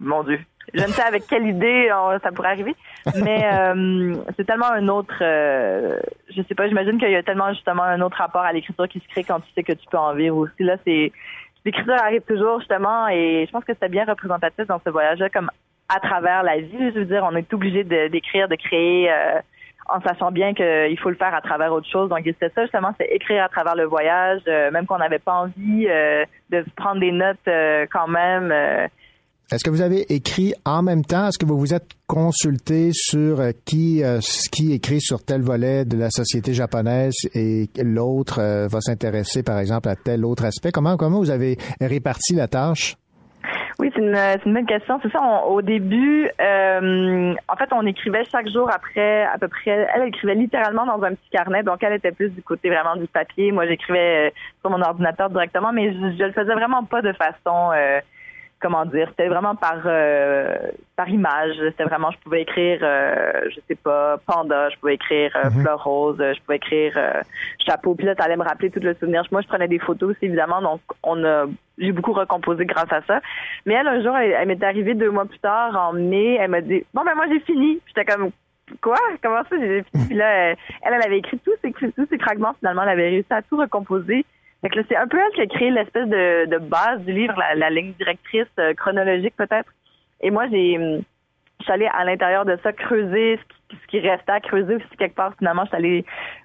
[0.00, 0.38] mon Dieu,
[0.74, 2.74] je ne sais avec quelle idée on- ça pourrait arriver,
[3.22, 5.98] mais euh, c'est tellement un autre, euh,
[6.34, 9.00] je sais pas, j'imagine qu'il y a tellement justement un autre rapport à l'écriture qui
[9.00, 10.62] se crée quand tu sais que tu peux en vivre aussi.
[10.64, 11.12] Là, c'est
[11.64, 15.50] l'écriture arrive toujours justement, et je pense que c'était bien représentatif dans ce voyage-là, comme
[15.88, 16.90] à travers la vie.
[16.94, 19.10] Je veux dire, on est obligé d'écrire, de, créer.
[19.10, 19.40] euh,
[19.88, 22.08] en sachant bien qu'il faut le faire à travers autre chose.
[22.08, 25.34] Donc, c'était ça, justement, c'est écrire à travers le voyage, euh, même qu'on n'avait pas
[25.34, 28.50] envie euh, de prendre des notes euh, quand même.
[28.50, 28.88] euh.
[29.52, 31.28] Est-ce que vous avez écrit en même temps?
[31.28, 34.18] Est-ce que vous vous êtes consulté sur euh, qui, euh,
[34.50, 39.60] qui écrit sur tel volet de la société japonaise et l'autre euh, va s'intéresser, par
[39.60, 40.72] exemple, à tel autre aspect?
[40.72, 42.96] Comment, comment vous avez réparti la tâche?
[43.78, 44.16] Oui, c'est une,
[44.46, 44.98] une bonne question.
[45.02, 49.48] C'est ça, on- au début, euh, en fait, on écrivait chaque jour après, à peu
[49.48, 52.96] près, elle écrivait littéralement dans un petit carnet, donc elle était plus du côté vraiment
[52.96, 53.52] du papier.
[53.52, 54.30] Moi, j'écrivais euh,
[54.62, 58.00] sur mon ordinateur directement, mais je, je le faisais vraiment pas de façon, euh,
[58.60, 60.56] comment dire, c'était vraiment par euh,
[60.96, 61.56] par image.
[61.58, 65.84] C'était vraiment, je pouvais écrire, euh, je sais pas, panda, je pouvais écrire euh, fleur
[65.84, 67.22] rose, je pouvais écrire euh,
[67.66, 67.94] chapeau.
[67.94, 69.22] Puis là, ça allait me rappeler tout le souvenir.
[69.30, 71.46] Moi, je prenais des photos aussi, évidemment, donc on a,
[71.78, 73.20] j'ai beaucoup recomposé grâce à ça.
[73.66, 76.50] Mais elle, un jour, elle, elle m'est arrivée deux mois plus tard, en mai, elle
[76.50, 77.80] m'a dit, bon ben moi j'ai fini.
[77.86, 78.30] J'étais comme,
[78.80, 78.96] quoi?
[79.22, 80.06] Comment ça j'ai fini?
[80.06, 82.54] Puis là, elle, elle avait écrit tous ces tous ces fragments.
[82.58, 84.24] Finalement, elle avait réussi à tout recomposer.
[84.62, 87.70] C'est un peu elle qui a créé l'espèce de, de base du livre, la, la
[87.70, 89.70] ligne directrice euh, chronologique peut-être.
[90.20, 91.02] Et moi, j'ai, hum,
[91.66, 94.96] suis allée à l'intérieur de ça creuser ce qui, ce qui restait à creuser aussi
[94.98, 95.34] quelque part.
[95.38, 96.04] Finalement, je allée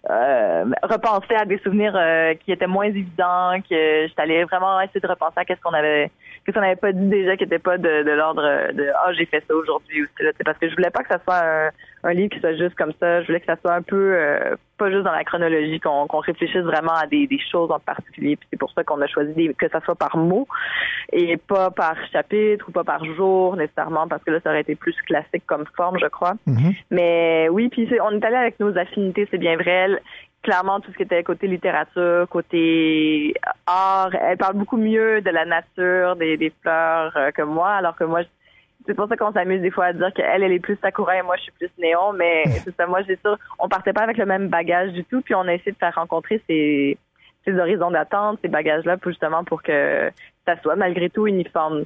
[0.10, 5.00] euh, repenser à des souvenirs euh, qui étaient moins évidents, que je allée vraiment essayer
[5.00, 6.12] de repenser à qu'est-ce qu'on avait
[6.44, 9.26] qu'est-ce qu'on n'avait pas dit déjà qui n'était pas de, de l'ordre de ah j'ai
[9.28, 11.70] fait ça aujourd'hui aussi là, parce que je voulais pas que ça soit un,
[12.03, 13.22] un livre qui soit juste comme ça.
[13.22, 16.19] Je voulais que ça soit un peu euh, pas juste dans la chronologie, qu'on qu'on
[16.19, 18.36] réfléchisse vraiment à des, des choses en particulier.
[18.36, 20.48] Puis c'est pour ça qu'on a choisi des- que ça soit par mot
[21.14, 24.76] et pas par chapitre ou pas par jour nécessairement, parce que là, ça aurait été
[24.76, 26.34] plus classique comme forme, je crois.
[26.90, 29.72] Mais oui, puis c'est- on est allé avec nos affinités, c'est bien vrai.
[29.72, 30.02] Elle,
[30.44, 33.34] clairement, tout ce qui était côté littérature, côté
[33.68, 37.95] art, elle parle beaucoup mieux de la nature, des, des fleurs euh, que moi, alors
[37.95, 38.22] que moi,
[38.86, 41.22] c'est pour ça qu'on s'amuse des fois à dire qu'elle, elle est plus Sakura et
[41.22, 44.18] moi, je suis plus Néon, mais c'est ça, moi, j'ai sûr, on partait pas avec
[44.18, 46.98] le même bagage du tout, puis on a essayé de faire rencontrer ces,
[47.45, 50.12] ces horizons d'attente, ces bagages-là, pour justement pour que
[50.45, 51.84] ça soit malgré tout uniforme.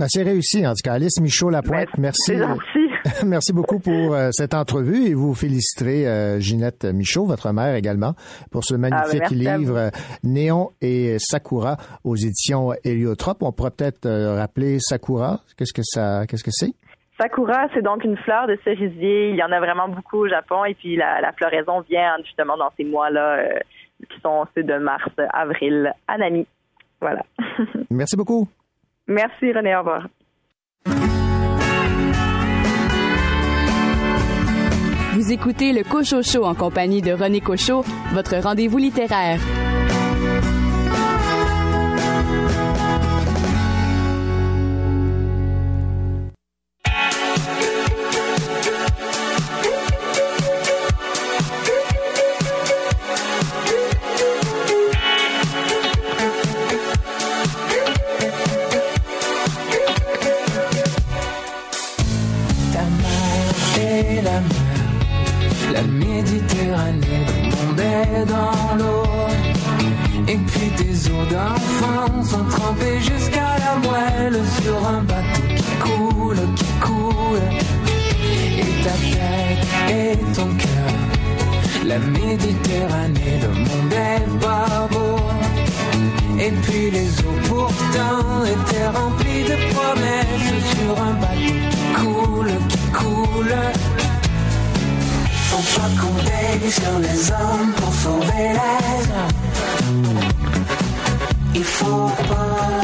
[0.00, 0.94] Ben, c'est réussi, en tout cas.
[0.94, 2.32] Alice Michaud-Lapointe, merci.
[2.32, 2.90] c'est gentil.
[3.26, 8.14] merci beaucoup pour euh, cette entrevue et vous féliciterez euh, Ginette Michaud, votre mère également,
[8.50, 9.90] pour ce magnifique Ah, ben, merci à livre euh,
[10.24, 13.42] Néon et Sakura aux éditions Héliotrope.
[13.42, 15.40] On pourrait peut-être euh, rappeler Sakura.
[15.58, 16.72] Qu'est-ce que ça, qu'est-ce que c'est?
[17.20, 19.28] Sakura, c'est donc une fleur de cerisier.
[19.32, 22.56] Il y en a vraiment beaucoup au Japon et puis la, la floraison vient justement
[22.56, 23.50] dans ces mois-là
[23.98, 26.46] qui sont ceux de mars, avril, à Nami.
[27.02, 27.22] Voilà.
[27.90, 28.48] Merci beaucoup.
[29.06, 30.08] Merci René, au revoir.
[35.14, 39.38] Vous écoutez le Cocho Show en compagnie de René Cocho, votre rendez-vous littéraire.
[71.40, 77.46] D'enfant sont trempées jusqu'à la moelle sur un bateau qui coule, qui coule.
[78.58, 80.92] Et ta tête et ton cœur,
[81.86, 85.16] la Méditerranée, le monde est pas beau.
[86.38, 92.78] Et puis les eaux pourtant étaient remplies de promesses sur un bateau qui coule, qui
[93.00, 93.56] coule.
[95.48, 100.49] Faut pas compter sur les hommes pour sauver les hommes.
[101.54, 102.80] Il faut pas,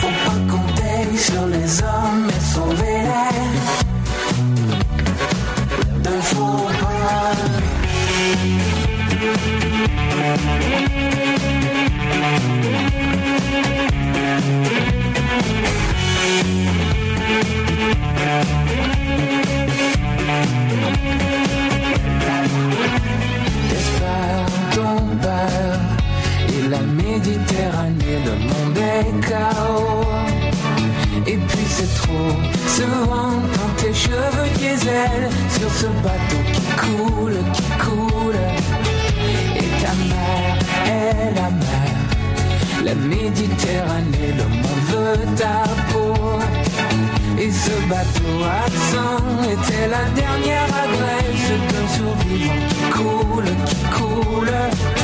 [0.00, 3.44] faut pas compter sur les hommes et sauver les.
[6.02, 6.64] Ne faut
[19.04, 19.43] T'espères
[27.14, 30.04] Méditerranée, le monde est chaos.
[31.28, 32.34] Et puis c'est trop
[32.66, 38.42] souvent quand tes cheveux diesel sur ce bateau qui coule, qui coule.
[39.54, 41.94] Et ta mère est la mer,
[42.84, 45.62] la Méditerranée, le monde veut ta
[45.92, 46.14] peau.
[47.38, 48.34] Et ce bateau
[48.66, 49.22] absent
[49.52, 55.03] était la dernière adresse d'un survivant qui coule, qui coule.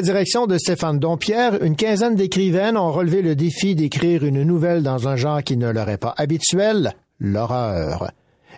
[0.00, 4.82] la direction de Stéphane Dompierre, une quinzaine d'écrivaines ont relevé le défi d'écrire une nouvelle
[4.82, 8.10] dans un genre qui ne leur est pas habituel, l'horreur.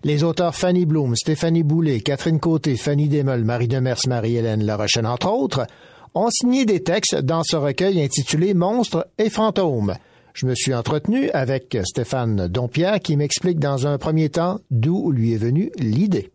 [0.05, 5.33] Les auteurs Fanny Bloom, Stéphanie Boulet, Catherine Côté, Fanny Desmeules, Marie Demers, Marie-Hélène Larochelle, entre
[5.33, 5.67] autres,
[6.15, 9.97] ont signé des textes dans ce recueil intitulé Monstres et fantômes.
[10.35, 15.33] Je me suis entretenu avec Stéphane Dompierre qui m'explique dans un premier temps d'où lui
[15.33, 16.32] est venue l'idée.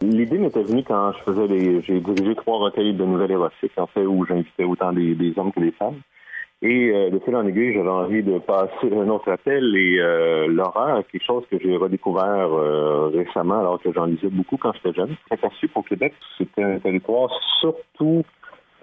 [0.00, 3.88] L'idée m'était venue quand je faisais des, j'ai dirigé trois recueils de nouvelles érotiques, en
[3.88, 6.00] fait, où j'invitais autant des, hommes que des femmes.
[6.60, 10.48] Et euh, de fil en aiguille, j'avais envie de passer un autre appel et euh,
[10.48, 14.92] l'horreur, quelque chose que j'ai redécouvert euh, récemment alors que j'en lisais beaucoup quand j'étais
[14.92, 15.14] jeune.
[15.28, 17.30] J'ai aperçu qu'au Québec, c'était un territoire
[17.60, 18.24] surtout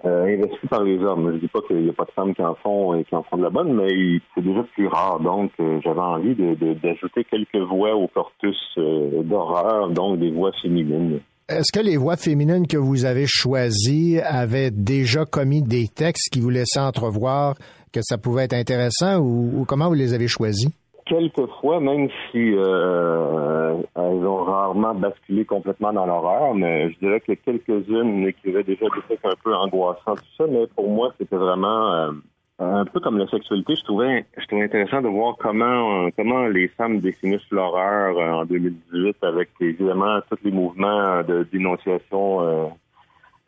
[0.06, 1.32] euh, investi par les hommes.
[1.34, 3.22] Je dis pas qu'il n'y a pas de femmes qui en font et qui en
[3.24, 3.88] font de la bonne, mais
[4.34, 5.20] c'est déjà plus rare.
[5.20, 10.30] Donc, euh, j'avais envie de- de- d'ajouter quelques voix au corpus euh, d'horreur, donc des
[10.30, 11.20] voix féminines.
[11.48, 16.40] Est-ce que les voix féminines que vous avez choisies avaient déjà commis des textes qui
[16.40, 17.54] vous laissaient entrevoir
[17.92, 20.68] que ça pouvait être intéressant ou, comment vous les avez choisis?
[21.06, 27.32] Quelquefois, même si euh, elles ont rarement basculé complètement dans l'horreur, mais je dirais que
[27.32, 31.92] quelques-unes écrivaient déjà des trucs un peu angoissants, tout ça, mais pour moi, c'était vraiment
[31.92, 32.10] euh,
[32.58, 33.76] un peu comme la sexualité.
[33.76, 38.42] Je trouvais, je trouvais intéressant de voir comment, euh, comment les femmes définissent l'horreur euh,
[38.42, 42.70] en 2018 avec évidemment tous les mouvements de dénonciation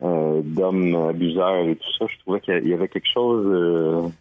[0.01, 2.05] euh, d'hommes abuseurs et tout ça.
[2.07, 4.13] Je trouvais qu'il y avait quelque chose.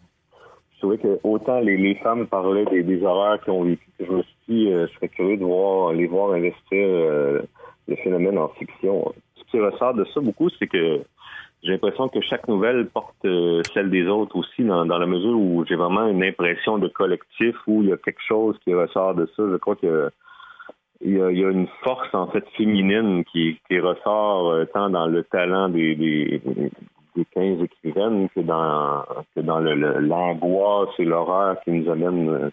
[0.79, 4.23] Je trouvais que autant les, femmes parlaient des, horreurs qu'ils ont vécues, que je me
[4.23, 7.43] suis dit, euh, je serais curieux de voir les voir investir euh,
[7.89, 9.13] le phénomène en fiction.
[9.35, 11.01] Ce qui ressort de ça beaucoup, c'est que
[11.65, 15.65] j'ai l'impression que chaque nouvelle porte euh, celle des autres aussi, dans, la mesure où
[15.69, 19.27] j'ai vraiment une impression de collectif où il y a quelque chose qui ressort de
[19.37, 19.43] ça.
[19.51, 20.11] Je crois que
[21.01, 25.69] il y a, une force en fait féminine qui, ressort euh, tant dans le talent
[25.69, 26.41] des,
[27.19, 29.05] des 15 écrivaines que dans
[29.35, 32.51] que dans le- le- l'angoisse et l'horreur qui nous amènent euh,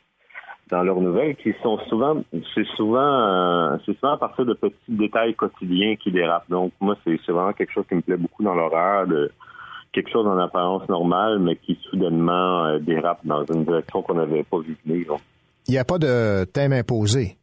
[0.72, 2.24] dans leurs nouvelles, qui sont souvent
[2.54, 6.50] c'est souvent euh, c'est souvent à partir de petits détails quotidiens qui dérapent.
[6.50, 9.32] Donc moi c'est c'est vraiment quelque chose qui me plaît beaucoup dans l'horreur de
[9.94, 14.44] quelque chose en apparence normale mais qui soudainement euh, dérape dans une direction qu'on n'avait
[14.44, 15.14] pas vu venir.
[15.68, 17.38] Il n'y a pas de thème imposé?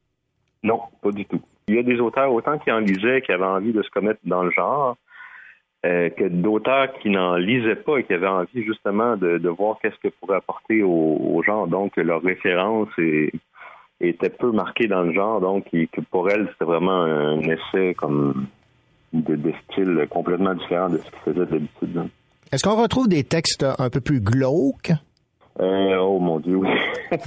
[0.65, 1.41] non, pas du tout.
[1.69, 4.21] Il y a des auteurs autant qui en lisaient, qui avaient envie de se commettre
[4.25, 4.97] dans le genre,
[5.85, 9.79] euh, que d'auteurs qui n'en lisaient pas et qui avaient envie justement de, de voir
[9.83, 10.89] qu'est-ce que pourrait apporter au,
[11.35, 11.67] au genre.
[11.67, 13.33] Donc, leur référence est-
[14.01, 15.41] était peu marquée dans le genre.
[15.41, 18.47] Donc, et pour elles, c'était vraiment un essai comme
[19.13, 21.99] de, de style complètement différent de ce qu'ils faisaient d'habitude.
[21.99, 22.07] hein.
[22.53, 24.93] Est-ce qu'on retrouve des textes un peu plus glauques?
[25.61, 26.69] Euh, oh mon Dieu, oui.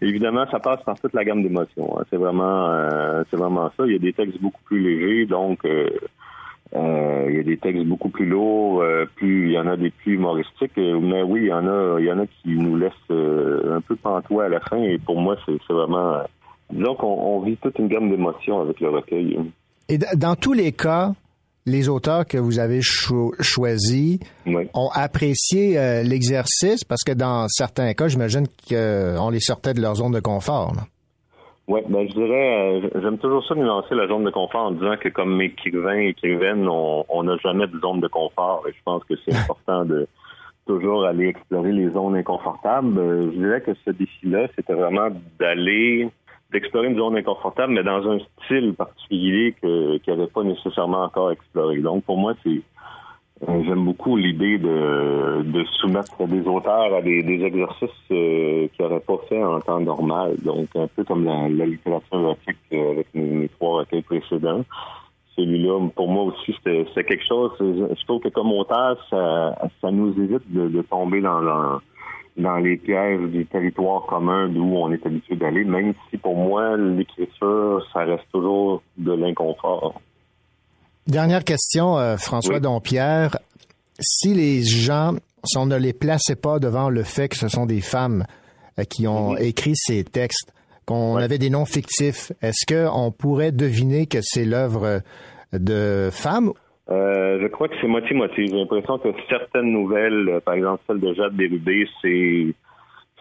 [0.00, 1.98] Évidemment, ça passe par toute la gamme d'émotions.
[1.98, 2.04] hein.
[2.10, 3.84] C'est vraiment, euh, c'est vraiment ça.
[3.86, 5.64] Il y a des textes beaucoup plus légers, donc
[6.74, 8.80] il y a des textes beaucoup plus lourds.
[8.82, 11.66] euh, plus il y en a des plus humoristiques, euh, mais oui, il y en
[11.66, 14.82] a, il y en a qui nous laissent euh, un peu pantois à la fin.
[14.82, 16.22] Et pour moi, c'est, vraiment, euh,
[16.72, 19.38] disons qu'on on vit toute une gamme d'émotions avec le recueil.
[19.88, 21.12] Et dans tous les cas,
[21.66, 24.18] les auteurs que vous avez cho- choisis
[24.74, 29.96] ont apprécié euh, l'exercice parce que dans certains cas, j'imagine qu'on les sortait de leur
[29.96, 30.74] zone de confort.
[30.74, 30.82] là.
[31.72, 34.94] Oui, ben je dirais, euh, j'aime toujours ça nuancer la zone de confort en disant
[35.00, 38.62] que comme écrivain, écrivaine, on on n'a jamais de zone de confort.
[38.68, 40.06] Et je pense que c'est important de
[40.66, 42.98] toujours aller explorer les zones inconfortables.
[42.98, 45.08] Euh, je dirais que ce défi-là, c'était vraiment
[45.38, 46.10] d'aller
[46.52, 51.30] d'explorer une zone inconfortable, mais dans un style particulier que qu'il n'avait pas nécessairement encore
[51.30, 51.78] exploré.
[51.78, 52.60] Donc pour moi, c'est
[53.48, 59.18] J'aime beaucoup l'idée de, de soumettre des auteurs à des, exercices euh, qu'ils n'auraient pas
[59.28, 60.36] fait en temps normal.
[60.44, 64.64] Donc, un peu comme la, la littérature érotique euh, avec mes, trois recueils précédents.
[65.34, 67.50] Celui-là, pour moi aussi, c'était quelque chose.
[67.58, 73.44] Je trouve que comme auteur, ça, ça nous évite de, tomber dans les pièges du
[73.46, 78.82] territoire commun d'où on est habitué d'aller, même si pour moi, l'écriture, ça reste toujours
[78.98, 80.00] de l'inconfort.
[81.08, 83.36] Dernière question, euh, François Dompierre.
[83.98, 85.14] Si les gens,
[85.44, 88.24] si on ne les plaçait pas devant le fait que ce sont des femmes
[88.78, 90.54] euh, qui ont écrit ces textes,
[90.86, 95.00] qu'on avait des noms fictifs, est-ce qu'on pourrait deviner que c'est l'œuvre
[95.52, 96.52] de femmes?
[96.88, 98.46] Euh, je crois que c'est moitié-moitié.
[98.46, 102.54] J'ai l'impression que certaines nouvelles, par exemple celle de Jade Bérubé, c'est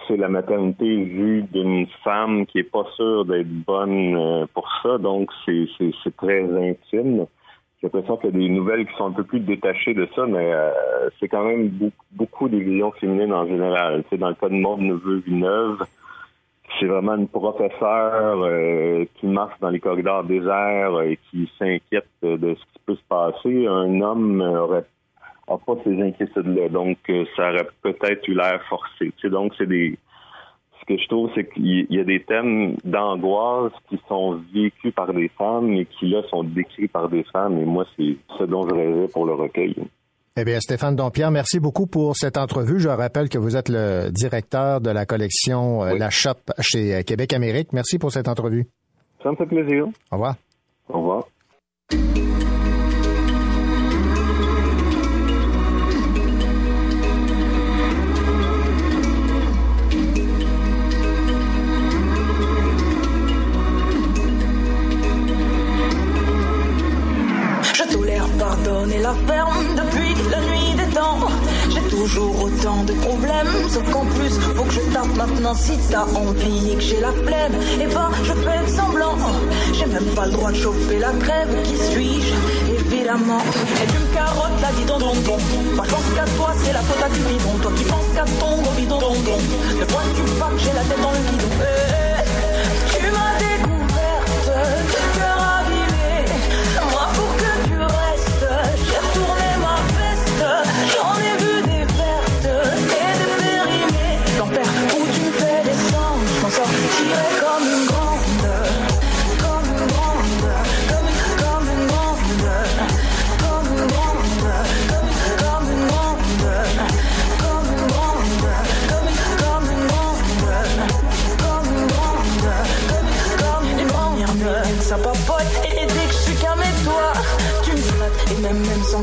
[0.07, 5.29] c'est la maternité vue d'une femme qui est pas sûre d'être bonne pour ça, donc
[5.45, 5.67] c'est
[6.17, 7.27] très intime.
[7.81, 10.27] J'ai l'impression qu'il y a des nouvelles qui sont un peu plus détachées de ça,
[10.27, 10.71] mais euh,
[11.19, 14.03] c'est quand même beaucoup, beaucoup des visions féminines en général.
[14.09, 15.83] Sais, dans le cas de Maud Neveu Villeneuve,
[16.79, 22.53] c'est vraiment une professeure euh, qui marche dans les corridors déserts et qui s'inquiète de
[22.53, 23.65] ce qui peut se passer.
[23.65, 24.85] Un homme aurait
[25.47, 26.69] a pas ces inquiétudes-là.
[26.69, 29.11] Donc, euh, ça aurait peut-être eu l'air forcé.
[29.23, 29.97] Donc, c'est des
[30.97, 35.30] que je trouve, c'est qu'il y a des thèmes d'angoisse qui sont vécus par des
[35.30, 37.57] femmes et qui, là, sont décrits par des femmes.
[37.59, 39.76] Et moi, c'est ce dont je rêvais pour le recueil.
[40.38, 42.80] Eh bien, Stéphane Dompierre, merci beaucoup pour cette entrevue.
[42.80, 47.03] Je rappelle que vous êtes le directeur de la collection euh, La Shop chez euh,
[47.03, 47.73] Québec Amérique.
[47.73, 48.65] Merci pour cette entrevue.
[49.22, 49.88] Ça me fait plaisir.
[50.09, 50.35] Au revoir.
[50.88, 51.23] Au revoir.
[73.72, 77.11] Sauf qu'en plus, faut que je tape maintenant si t'as envie et que j'ai la
[77.11, 77.56] flemme.
[77.81, 79.15] Et bah, je fais semblant.
[79.73, 81.49] J'ai même pas le droit de chauffer la crève.
[81.64, 82.34] Qui suis-je
[82.73, 83.41] Évidemment?
[83.81, 85.38] Et tu me carottes, la dis don don don.
[85.76, 87.53] Moi, je pense qu'à toi, c'est la faute à du bidon.
[87.61, 89.38] Toi qui penses qu'à ton gros bidon don don.
[89.80, 91.48] Ne vois-tu pas que j'ai la tête dans le guidon?
[91.61, 92.00] Eh, Tu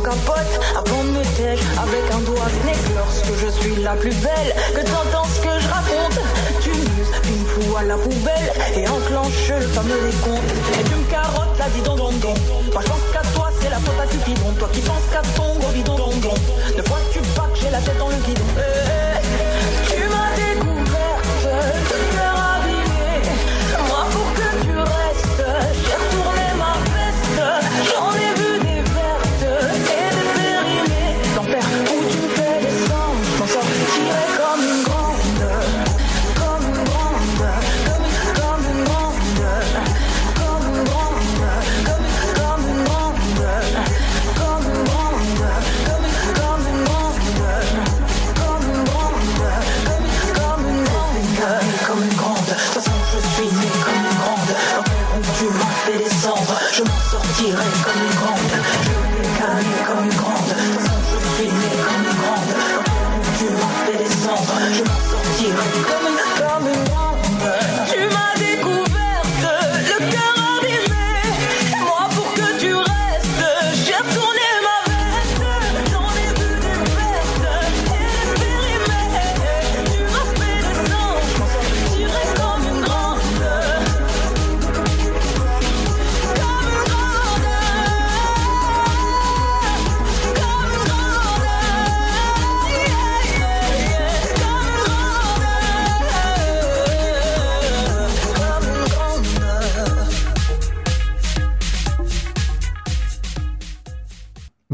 [0.08, 0.54] capote.
[0.74, 4.80] Avant de me taire avec un doigt que lorsque je suis la plus belle, que
[4.80, 6.18] t'entends ce que je raconte.
[6.62, 10.52] Tu m'uses, tu me à la poubelle et enclenche le fameux décompte.
[10.80, 12.34] Et tu me carottes la dis don don don.
[12.72, 14.52] Moi je pense qu'à toi c'est la faute à Cupidon.
[14.58, 16.34] Toi qui penses qu'à ton gros bidon don don.
[16.76, 18.48] Ne vois-tu pas que j'ai la tête dans le guidon.
[18.56, 18.97] Eh, tu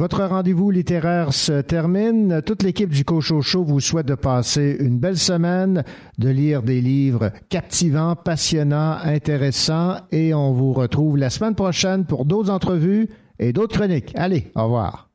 [0.04, 2.42] Votre rendez-vous littéraire se termine.
[2.44, 5.82] Toute l'équipe du Cocho Show vous souhaite de passer une belle semaine,
[6.18, 12.26] de lire des livres captivants, passionnants, intéressants et on vous retrouve la semaine prochaine pour
[12.26, 13.08] d'autres entrevues
[13.38, 14.12] et d'autres chroniques.
[14.14, 15.08] Allez, au revoir.